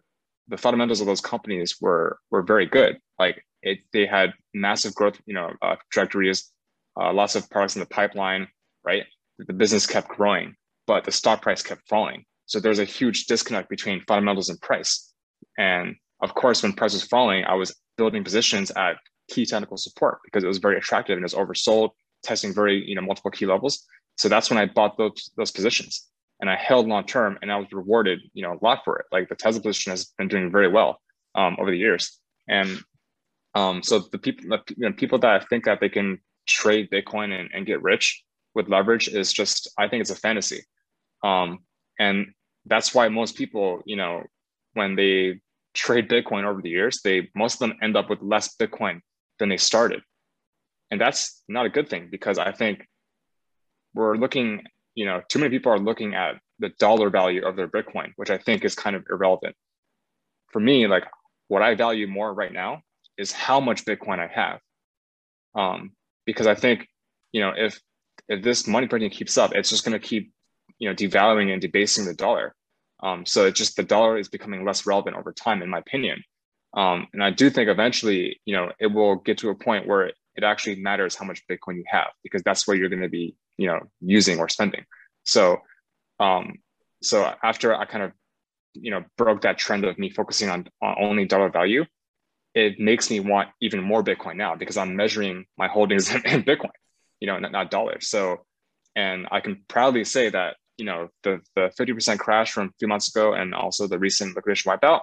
[0.47, 2.97] the fundamentals of those companies were were very good.
[3.19, 6.51] Like it, they had massive growth, you know, uh, trajectories,
[6.99, 8.47] uh, lots of products in the pipeline,
[8.83, 9.03] right?
[9.37, 10.55] The business kept growing,
[10.89, 12.25] but the stock price kept falling.
[12.47, 15.13] So there's a huge disconnect between fundamentals and price.
[15.59, 18.97] And of course, when price was falling, I was building positions at
[19.29, 21.91] key technical support because it was very attractive and it was oversold,
[22.23, 23.85] testing very, you know, multiple key levels.
[24.17, 26.07] So that's when I bought those those positions
[26.39, 29.05] and I held long term and I was rewarded, you know, a lot for it.
[29.11, 30.99] Like the Tesla position has been doing very well
[31.35, 32.17] um, over the years.
[32.47, 32.79] And
[33.53, 36.17] um, so the people, the, you know, people that think that they can
[36.47, 38.23] trade Bitcoin and, and get rich
[38.55, 40.63] with leverage is just, I think it's a fantasy.
[41.23, 41.59] Um,
[41.99, 42.33] and
[42.65, 44.23] that's why most people, you know,
[44.73, 45.41] when they
[45.73, 49.01] trade Bitcoin over the years, they most of them end up with less Bitcoin
[49.39, 50.01] than they started.
[50.91, 52.85] And that's not a good thing because I think
[53.93, 54.63] we're looking,
[54.95, 58.29] you know, too many people are looking at the dollar value of their Bitcoin, which
[58.29, 59.55] I think is kind of irrelevant.
[60.51, 61.05] For me, like
[61.47, 62.81] what I value more right now
[63.17, 64.59] is how much Bitcoin I have.
[65.55, 65.91] Um,
[66.25, 66.87] because I think,
[67.31, 67.79] you know, if
[68.27, 70.31] if this money printing keeps up, it's just going to keep,
[70.79, 72.55] you know, devaluing and debasing the dollar.
[73.01, 76.23] Um, so it just the dollar is becoming less relevant over time, in my opinion.
[76.73, 80.07] Um, and I do think eventually, you know, it will get to a point where
[80.07, 83.09] it, it actually matters how much Bitcoin you have because that's where you're going to
[83.09, 84.85] be, you know, using or spending.
[85.23, 85.57] So,
[86.19, 86.59] um,
[87.01, 88.11] so after I kind of,
[88.73, 91.85] you know, broke that trend of me focusing on, on only dollar value,
[92.53, 96.43] it makes me want even more Bitcoin now because I'm measuring my holdings in, in
[96.43, 96.71] Bitcoin,
[97.19, 98.09] you know, not, not dollars.
[98.09, 98.45] So,
[98.95, 102.87] and I can proudly say that you know the the 50% crash from a few
[102.87, 105.01] months ago and also the recent liquidation wipeout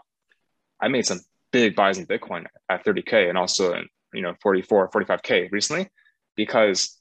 [0.80, 1.20] i made some
[1.52, 5.88] big buys in bitcoin at 30k and also in you know 44 45k recently
[6.34, 6.98] because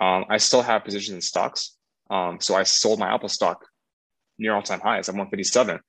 [0.00, 1.76] um, i still have positions in stocks.
[2.10, 3.64] Um, so i sold my apple stock
[4.38, 5.80] near all-time highs at 157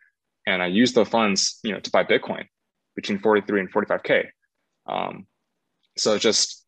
[0.47, 2.45] and i used the funds you know to buy bitcoin
[2.95, 4.25] between 43 and 45k
[4.87, 5.27] um,
[5.97, 6.65] so just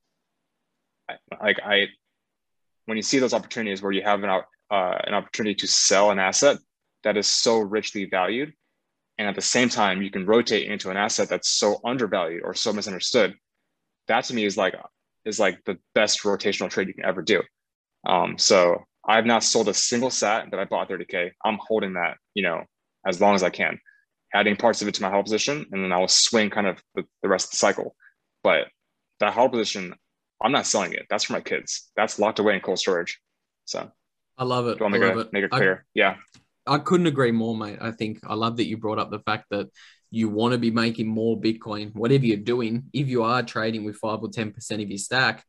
[1.42, 1.88] like i
[2.86, 4.30] when you see those opportunities where you have an
[4.72, 6.58] uh, an opportunity to sell an asset
[7.04, 8.54] that is so richly valued
[9.18, 12.54] and at the same time you can rotate into an asset that's so undervalued or
[12.54, 13.36] so misunderstood
[14.08, 14.76] that to me is like
[15.26, 17.42] is like the best rotational trade you can ever do.
[18.08, 22.18] Um, so i've not sold a single sat that i bought 30k i'm holding that
[22.36, 22.64] you know
[23.04, 23.80] as long as i can
[24.32, 27.04] adding parts of it to my hold position and then i'll swing kind of the,
[27.24, 27.96] the rest of the cycle.
[28.44, 28.68] But
[29.20, 29.94] that hold position
[30.42, 31.06] i'm not selling it.
[31.10, 31.92] That's for my kids.
[31.96, 33.20] That's locked away in cold storage.
[33.66, 33.92] So
[34.42, 34.80] I love it.
[34.80, 35.34] Do you want I to it.
[35.34, 35.86] make it clear?
[35.86, 36.16] I, yeah.
[36.66, 37.78] I couldn't agree more, mate.
[37.80, 39.68] I think I love that you brought up the fact that
[40.10, 42.86] you want to be making more Bitcoin, whatever you're doing.
[42.92, 45.46] If you are trading with five or 10% of your stack,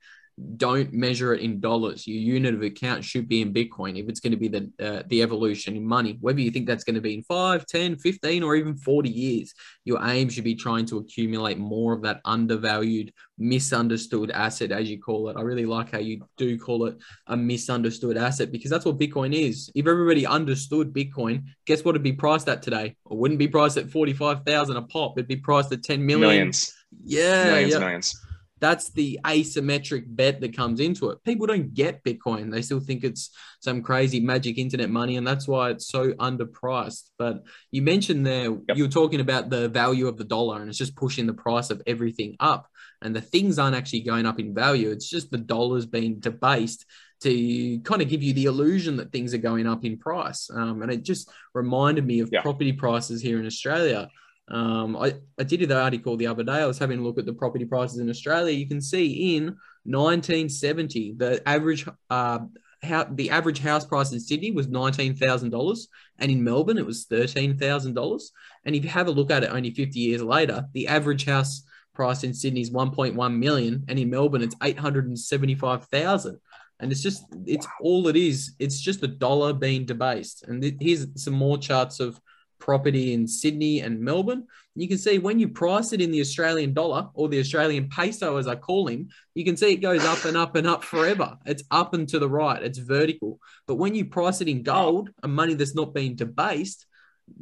[0.57, 2.07] don't measure it in dollars.
[2.07, 3.99] Your unit of account should be in Bitcoin.
[3.99, 6.85] If it's going to be the uh, the evolution in money, whether you think that's
[6.85, 9.53] going to be in 5, 10, 15, or even 40 years,
[9.85, 15.01] your aim should be trying to accumulate more of that undervalued, misunderstood asset, as you
[15.01, 15.37] call it.
[15.37, 16.97] I really like how you do call it
[17.27, 19.71] a misunderstood asset because that's what Bitcoin is.
[19.75, 22.97] If everybody understood Bitcoin, guess what it'd be priced at today?
[23.11, 25.19] It wouldn't be priced at 45,000 a pop.
[25.19, 26.21] It'd be priced at 10 million.
[26.21, 26.75] Millions.
[27.05, 27.45] Yeah.
[27.45, 27.79] Millions, yeah.
[27.79, 28.22] millions
[28.63, 31.23] that's the asymmetric bet that comes into it.
[31.25, 32.53] People don't get Bitcoin.
[32.53, 37.11] They still think it's some crazy magic internet money, and that's why it's so underpriced.
[37.19, 38.77] But you mentioned there, yep.
[38.77, 41.71] you were talking about the value of the dollar, and it's just pushing the price
[41.71, 42.69] of everything up.
[43.03, 44.91] And the things aren't actually going up in value.
[44.91, 46.87] It's just the dollar's being debased
[47.23, 50.49] to kind of give you the illusion that things are going up in price.
[50.55, 52.43] Um, and it just reminded me of yeah.
[52.43, 54.09] property prices here in Australia.
[54.53, 56.53] Um, I, I did the article the other day.
[56.53, 58.53] I was having a look at the property prices in Australia.
[58.53, 62.41] You can see in 1970, the average uh,
[62.83, 65.89] how the average house price in Sydney was nineteen thousand dollars,
[66.19, 68.33] and in Melbourne it was thirteen thousand dollars.
[68.65, 71.63] And if you have a look at it, only fifty years later, the average house
[71.95, 75.19] price in Sydney is one point one million, and in Melbourne it's eight hundred and
[75.19, 76.39] seventy five thousand.
[76.81, 78.55] And it's just it's all it is.
[78.59, 80.43] It's just the dollar being debased.
[80.45, 82.21] And th- here's some more charts of
[82.63, 84.47] property in Sydney and Melbourne.
[84.77, 88.37] You can see when you price it in the Australian dollar or the Australian peso,
[88.37, 91.37] as I call him, you can see it goes up and up and up forever.
[91.45, 93.41] It's up and to the right, it's vertical.
[93.67, 96.87] But when you price it in gold, a money that's not been debased,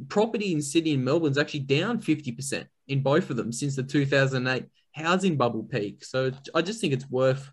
[0.09, 3.83] property in Sydney and Melbourne is actually down 50% in both of them since the
[3.83, 6.03] 2008 housing bubble peak.
[6.03, 7.47] So I just think it's worth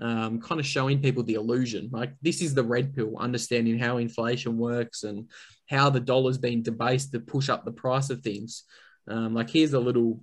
[0.00, 1.88] um, kind of showing people the illusion.
[1.92, 5.30] Like this is the red pill, understanding how inflation works and
[5.68, 8.64] how the dollar's been debased to push up the price of things.
[9.08, 10.20] Um, like here's a little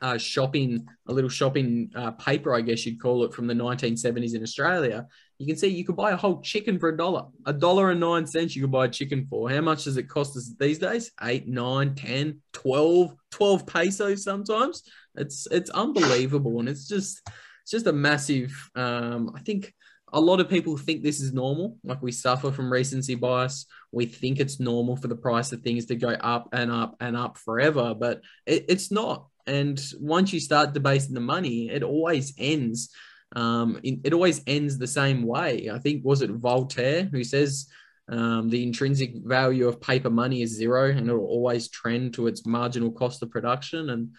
[0.00, 4.34] uh, shopping, a little shopping uh, paper, I guess you'd call it, from the 1970s
[4.34, 5.06] in Australia.
[5.38, 8.00] You can see you could buy a whole chicken for a dollar, a dollar and
[8.00, 8.54] nine cents.
[8.54, 9.48] You could buy a chicken for.
[9.50, 11.12] How much does it cost us these days?
[11.22, 14.82] Eight, nine, 10, 12, 12 pesos sometimes.
[15.14, 17.28] It's it's unbelievable, and it's just
[17.68, 18.70] it's just a massive.
[18.74, 19.74] Um, I think
[20.14, 21.76] a lot of people think this is normal.
[21.84, 23.66] Like we suffer from recency bias.
[23.92, 27.14] We think it's normal for the price of things to go up and up and
[27.14, 29.26] up forever, but it, it's not.
[29.46, 32.88] And once you start debasing the money, it always ends.
[33.36, 35.68] Um, it, always ends the same way.
[35.70, 37.66] I think was it Voltaire who says
[38.10, 42.28] um, the intrinsic value of paper money is zero, and it will always trend to
[42.28, 43.90] its marginal cost of production.
[43.90, 44.14] And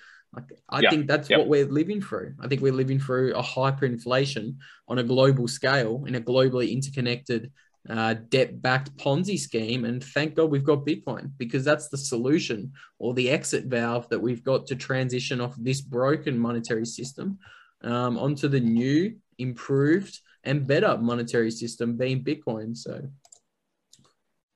[0.70, 0.90] I yeah.
[0.92, 1.40] think that's yep.
[1.40, 2.36] what we're living through.
[2.40, 4.58] I think we're living through a hyperinflation
[4.88, 7.52] on a global scale in a globally interconnected
[7.90, 9.86] uh, debt-backed Ponzi scheme.
[9.86, 14.20] And thank God we've got Bitcoin because that's the solution or the exit valve that
[14.20, 17.40] we've got to transition off this broken monetary system
[17.84, 22.76] um, onto the new, improved, and better monetary system being Bitcoin.
[22.78, 23.10] So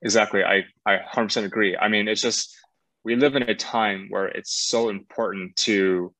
[0.01, 1.75] exactly, I I 100% agree.
[1.75, 2.55] I mean, it's just
[3.03, 6.13] we live in a time where it's so important to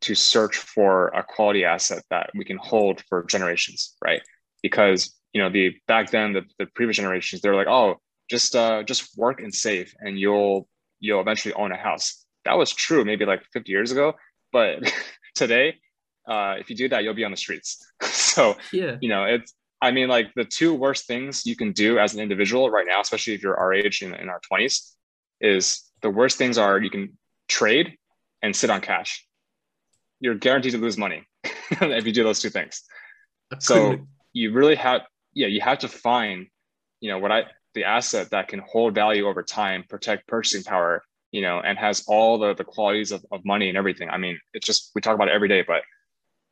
[0.00, 4.22] to search for a quality asset that we can hold for generations right?
[4.62, 7.96] Because you know the back then the, the previous generations they're like oh
[8.28, 10.68] just uh just work and save and you'll
[11.00, 12.24] you'll eventually own a house.
[12.44, 14.14] That was true maybe like 50 years ago
[14.52, 14.92] but
[15.34, 15.76] today
[16.28, 17.84] uh if you do that you'll be on the streets.
[18.32, 18.96] So yeah.
[19.02, 19.52] you know it's
[19.82, 22.98] i mean like the two worst things you can do as an individual right now
[23.02, 24.91] especially if you're our age in, in our 20s
[25.42, 27.98] is the worst things are you can trade
[28.42, 29.26] and sit on cash.
[30.20, 32.82] You're guaranteed to lose money if you do those two things.
[33.58, 33.96] So
[34.32, 35.02] you really have,
[35.34, 36.46] yeah, you have to find,
[37.00, 37.44] you know, what I,
[37.74, 41.02] the asset that can hold value over time, protect purchasing power,
[41.32, 44.08] you know, and has all the, the qualities of, of money and everything.
[44.08, 45.82] I mean, it's just, we talk about it every day, but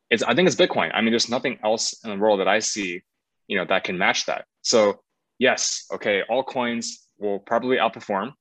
[0.09, 0.91] it's, I think it's Bitcoin.
[0.93, 3.01] I mean, there's nothing else in the world that I see,
[3.47, 4.45] you know, that can match that.
[4.61, 5.01] So
[5.39, 6.87] yes, okay, altcoins
[7.17, 8.33] will probably outperform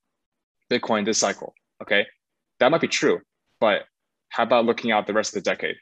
[0.70, 1.54] Bitcoin this cycle.
[1.82, 2.06] Okay.
[2.58, 3.20] That might be true,
[3.58, 3.82] but
[4.28, 5.76] how about looking out the rest of the decade?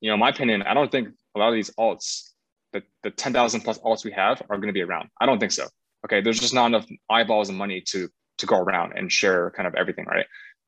[0.00, 2.30] You know, my opinion, I don't think a lot of these alts,
[2.72, 5.08] the, the 10,000 plus alts we have are going to be around.
[5.20, 5.66] I don't think so.
[6.04, 6.20] Okay.
[6.20, 8.08] There's just not enough eyeballs and money to,
[8.38, 10.06] to go around and share kind of everything.
[10.06, 10.26] Right.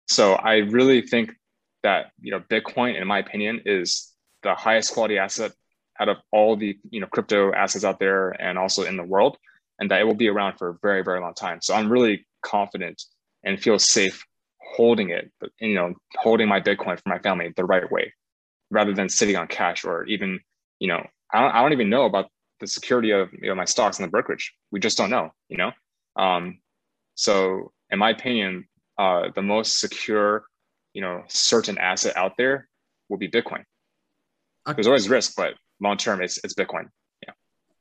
[0.09, 1.33] So I really think
[1.83, 5.53] that, you know, Bitcoin, in my opinion, is the highest quality asset
[6.01, 9.39] out of all the, you know, crypto assets out there and also in the world,
[9.79, 11.61] and that it will be around for a very, very long time.
[11.63, 13.03] So I'm really confident
[13.45, 14.25] and feel safe
[14.61, 18.13] holding it, you know, holding my Bitcoin for my family the right way,
[18.71, 20.41] rather than sitting on cash or even,
[20.79, 22.29] you know, I don't, I don't even know about
[22.61, 24.55] the security of you know my stocks in the brokerage.
[24.71, 25.73] We just don't know, you know.
[26.17, 26.61] Um,
[27.15, 30.45] so, in my opinion, uh, the most secure,
[30.95, 32.69] you know, certain asset out there
[33.09, 33.65] will be Bitcoin.
[34.75, 36.89] There's always risk, but long term, it's it's Bitcoin.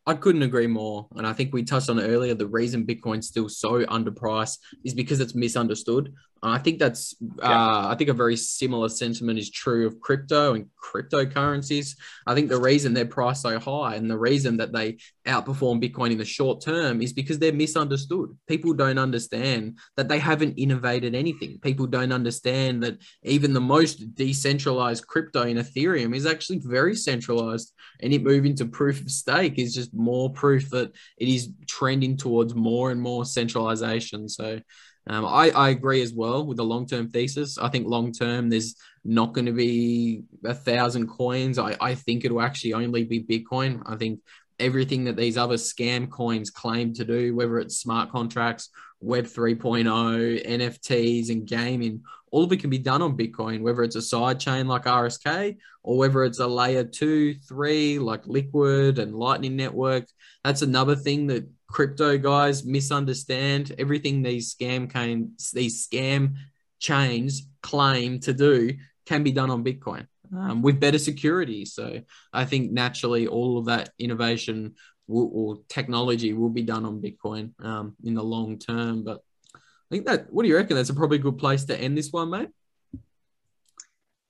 [0.07, 1.07] I couldn't agree more.
[1.15, 2.33] And I think we touched on earlier.
[2.33, 6.13] The reason Bitcoin's still so underpriced is because it's misunderstood.
[6.43, 7.49] I think that's yeah.
[7.49, 11.95] uh, I think a very similar sentiment is true of crypto and cryptocurrencies.
[12.25, 14.97] I think the reason they're priced so high and the reason that they
[15.27, 18.35] outperform Bitcoin in the short term is because they're misunderstood.
[18.47, 21.59] People don't understand that they haven't innovated anything.
[21.61, 27.71] People don't understand that even the most decentralized crypto in Ethereum is actually very centralized,
[27.99, 32.17] and it moving to proof of stake is just more proof that it is trending
[32.17, 34.27] towards more and more centralization.
[34.27, 34.59] So
[35.07, 37.57] um, I, I agree as well with the long term thesis.
[37.57, 41.57] I think long term, there's not going to be a thousand coins.
[41.57, 43.81] I, I think it will actually only be Bitcoin.
[43.85, 44.19] I think
[44.59, 48.69] everything that these other scam coins claim to do, whether it's smart contracts
[49.01, 53.95] Web 3.0, NFTs, and gaming, all of it can be done on Bitcoin, whether it's
[53.95, 59.15] a side chain like RSK or whether it's a layer two, three like Liquid and
[59.15, 60.05] Lightning Network.
[60.43, 63.73] That's another thing that crypto guys misunderstand.
[63.77, 66.35] Everything these scam can these scam
[66.79, 68.73] chains claim to do
[69.05, 71.65] can be done on Bitcoin um, with better security.
[71.65, 72.01] So
[72.31, 74.75] I think naturally all of that innovation
[75.07, 79.03] will, or technology will be done on Bitcoin um, in the long term.
[79.03, 79.21] But
[79.55, 79.59] I
[79.89, 80.77] think that, what do you reckon?
[80.77, 82.49] That's a probably good place to end this one, mate.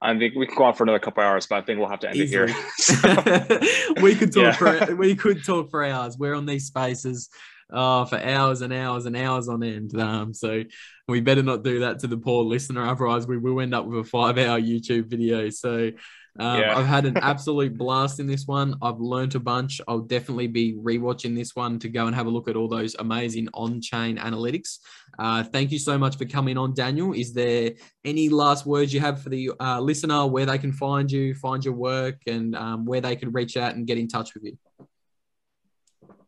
[0.04, 2.00] I think we can go on for another couple hours, but I think we'll have
[2.00, 2.52] to end Easily.
[2.52, 3.94] it here.
[4.02, 4.86] we could talk yeah.
[4.86, 6.18] for we could talk for hours.
[6.18, 7.30] We're on these spaces
[7.72, 10.00] uh, for hours and hours and hours on end.
[10.00, 10.64] Um, so
[11.08, 14.00] we better not do that to the poor listener, otherwise we will end up with
[14.00, 15.50] a five-hour YouTube video.
[15.50, 15.92] So
[16.40, 16.78] um, yeah.
[16.78, 18.76] I've had an absolute blast in this one.
[18.82, 19.82] I've learned a bunch.
[19.88, 22.96] I'll definitely be rewatching this one to go and have a look at all those
[23.00, 24.80] amazing on-chain analytics.
[25.20, 27.14] Uh, thank you so much for coming on, Daniel.
[27.14, 27.72] Is there
[28.06, 31.66] any last words you have for the uh, listener, where they can find you, find
[31.66, 34.58] your work, and um, where they can reach out and get in touch with you?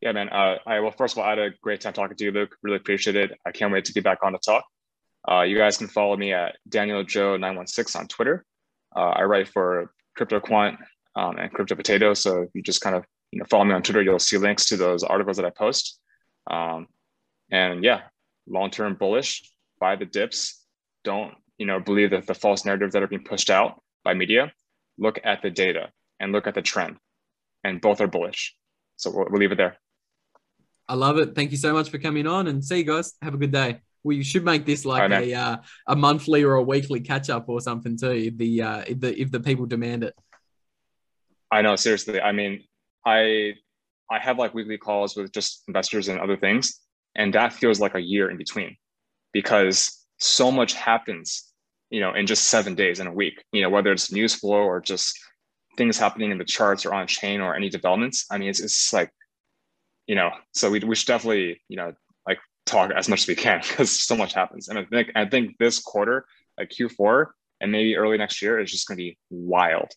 [0.04, 0.28] Yeah, man.
[0.28, 2.58] Uh, I well, first of all, I had a great time talking to you, Luke.
[2.62, 3.40] Really appreciate it.
[3.46, 4.66] I can't wait to be back on to talk.
[5.32, 8.44] Uh, you guys can follow me at Daniel Joe 916 on Twitter.
[8.94, 10.78] Uh, I write for Crypto Quant
[11.16, 12.14] um, and Crypto Potato.
[12.16, 14.66] So if you just kind of you know follow me on Twitter, you'll see links
[14.66, 15.98] to those articles that I post.
[16.52, 16.88] Um,
[17.50, 18.02] and yeah,
[18.46, 19.50] long term bullish.
[19.80, 20.66] Buy the dips.
[21.06, 24.52] Don't you know believe that the false narratives that are being pushed out by media.
[24.98, 26.98] Look at the data and look at the trend,
[27.64, 28.54] and both are bullish.
[28.98, 29.78] So we'll, we'll leave it there.
[30.88, 31.36] I love it.
[31.36, 33.14] Thank you so much for coming on and see you guys.
[33.22, 33.82] Have a good day.
[34.04, 35.58] We should make this like right, a uh,
[35.88, 38.12] a monthly or a weekly catch up or something too.
[38.12, 40.16] If the uh, if the if the people demand it.
[41.50, 42.20] I know seriously.
[42.20, 42.64] I mean,
[43.06, 43.54] I
[44.12, 46.82] I have like weekly calls with just investors and other things,
[47.16, 48.76] and that feels like a year in between,
[49.32, 51.50] because so much happens,
[51.90, 53.42] you know, in just seven days in a week.
[53.54, 55.18] You know, whether it's news flow or just
[55.78, 58.26] things happening in the charts or on chain or any developments.
[58.30, 59.12] I mean, it's, it's like
[60.08, 61.94] you know, so we, we should definitely, you know,
[62.28, 64.68] like talk as much as we can because so much happens.
[64.68, 66.26] And I think, I think this quarter,
[66.58, 67.28] like Q4
[67.62, 69.90] and maybe early next year is just going to be wild.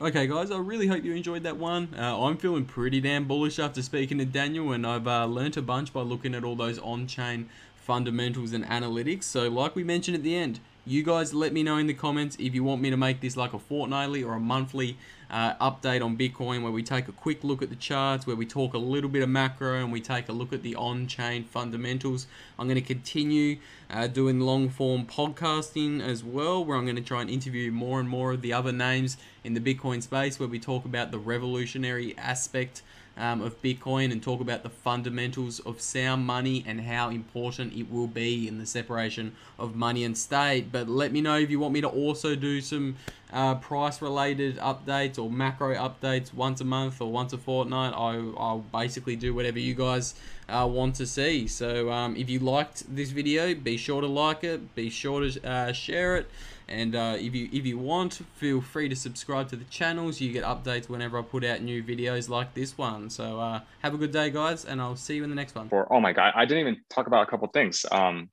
[0.00, 1.94] Okay, guys, I really hope you enjoyed that one.
[1.96, 5.62] Uh, I'm feeling pretty damn bullish after speaking to Daniel, and I've uh, learnt a
[5.62, 9.24] bunch by looking at all those on chain fundamentals and analytics.
[9.24, 12.36] So, like we mentioned at the end, you guys let me know in the comments
[12.40, 14.96] if you want me to make this like a fortnightly or a monthly
[15.32, 18.44] uh, update on Bitcoin where we take a quick look at the charts, where we
[18.44, 21.44] talk a little bit of macro and we take a look at the on chain
[21.44, 22.26] fundamentals.
[22.58, 23.58] I'm going to continue
[23.92, 28.00] uh, doing long form podcasting as well, where I'm going to try and interview more
[28.00, 31.18] and more of the other names in the Bitcoin space, where we talk about the
[31.18, 32.82] revolutionary aspect
[33.16, 37.90] um, of Bitcoin and talk about the fundamentals of sound money and how important it
[37.90, 40.72] will be in the separation of money and state.
[40.72, 42.96] But let me know if you want me to also do some
[43.32, 47.92] uh, price related updates or macro updates once a month or once a fortnight.
[47.94, 50.14] I, will basically do whatever you guys
[50.48, 51.46] uh, want to see.
[51.46, 55.48] So um, if you liked this video, be sure to like it, be sure to
[55.48, 56.30] uh, share it.
[56.68, 60.20] And uh, if you if you want, feel free to subscribe to the channels.
[60.20, 63.10] You get updates whenever I put out new videos like this one.
[63.10, 65.68] So uh, have a good day, guys, and I'll see you in the next one.
[65.72, 67.84] oh my god, I didn't even talk about a couple things.
[67.90, 68.30] Um,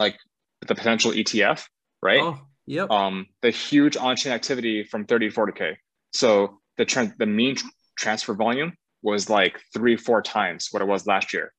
[0.00, 0.16] like
[0.66, 1.64] the potential ETF,
[2.02, 2.20] right?
[2.20, 2.90] Oh, yep.
[2.90, 5.76] Um, the huge on-chain activity from 30 to 40k.
[6.12, 7.56] So the trend, the mean
[7.96, 8.72] transfer volume
[9.02, 11.52] was like three, four times what it was last year,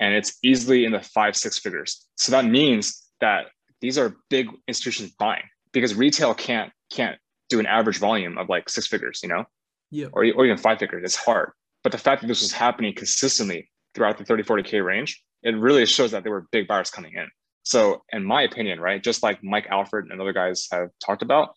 [0.00, 2.06] and it's easily in the five, six figures.
[2.16, 3.46] So that means that
[3.80, 8.68] these are big institutions buying because retail can't can't do an average volume of like
[8.68, 9.44] six figures, you know,
[9.90, 11.02] yeah, or, or even five figures.
[11.04, 11.50] It's hard.
[11.82, 15.84] But the fact that this was happening consistently throughout the 30, 40K range, it really
[15.86, 17.28] shows that there were big buyers coming in.
[17.64, 21.54] So, in my opinion, right, just like Mike Alfred and other guys have talked about,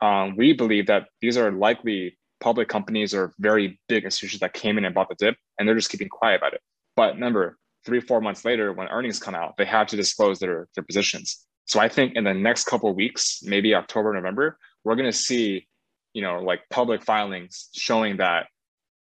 [0.00, 4.78] um, we believe that these are likely public companies or very big institutions that came
[4.78, 6.60] in and bought the dip, and they're just keeping quiet about it.
[6.96, 10.68] But remember, three, four months later, when earnings come out, they have to disclose their,
[10.74, 11.46] their positions.
[11.66, 15.66] So I think in the next couple weeks, maybe October, November, we're going to see,
[16.14, 18.46] you know, like public filings showing that,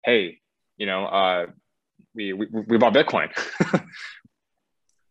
[0.05, 0.39] hey,
[0.77, 1.47] you know, uh,
[2.15, 3.29] we, we, we bought Bitcoin.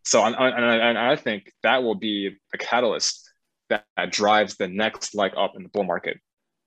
[0.04, 3.30] so and, and, I think that will be the catalyst
[3.70, 6.18] that, that, drives the next leg up in the bull market.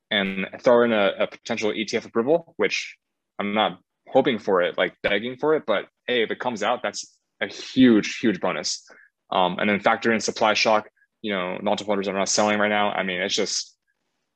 [0.09, 2.95] And throw in a, a potential ETF approval, which
[3.39, 6.81] I'm not hoping for it, like begging for it, but hey, if it comes out,
[6.81, 8.89] that's a huge, huge bonus.
[9.31, 10.87] Um, and then factor in supply shock,
[11.21, 12.91] you know, multiple orders are not selling right now.
[12.91, 13.75] I mean, it's just,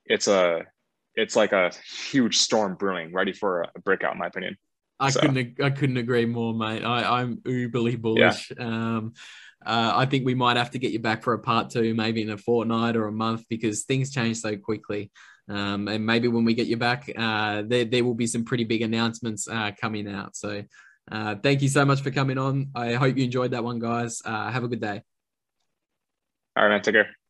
[0.05, 0.63] it's a,
[1.15, 1.71] it's like a
[2.11, 4.57] huge storm brewing, ready for a breakout, in my opinion.
[4.99, 6.83] I So- couldn't I couldn't agree more, mate.
[6.83, 8.51] I, I'm uberly bullish.
[8.59, 9.13] Um,
[9.65, 12.21] uh, I think we might have to get you back for a part two, maybe
[12.21, 15.11] in a fortnight or a month, because things change so quickly.
[15.51, 18.63] Um, and maybe when we get you back, uh, there there will be some pretty
[18.63, 20.35] big announcements uh, coming out.
[20.35, 20.63] So,
[21.11, 22.69] uh, thank you so much for coming on.
[22.73, 24.21] I hope you enjoyed that one, guys.
[24.23, 25.01] Uh, have a good day.
[26.55, 26.81] All right, man.
[26.81, 27.20] Take care.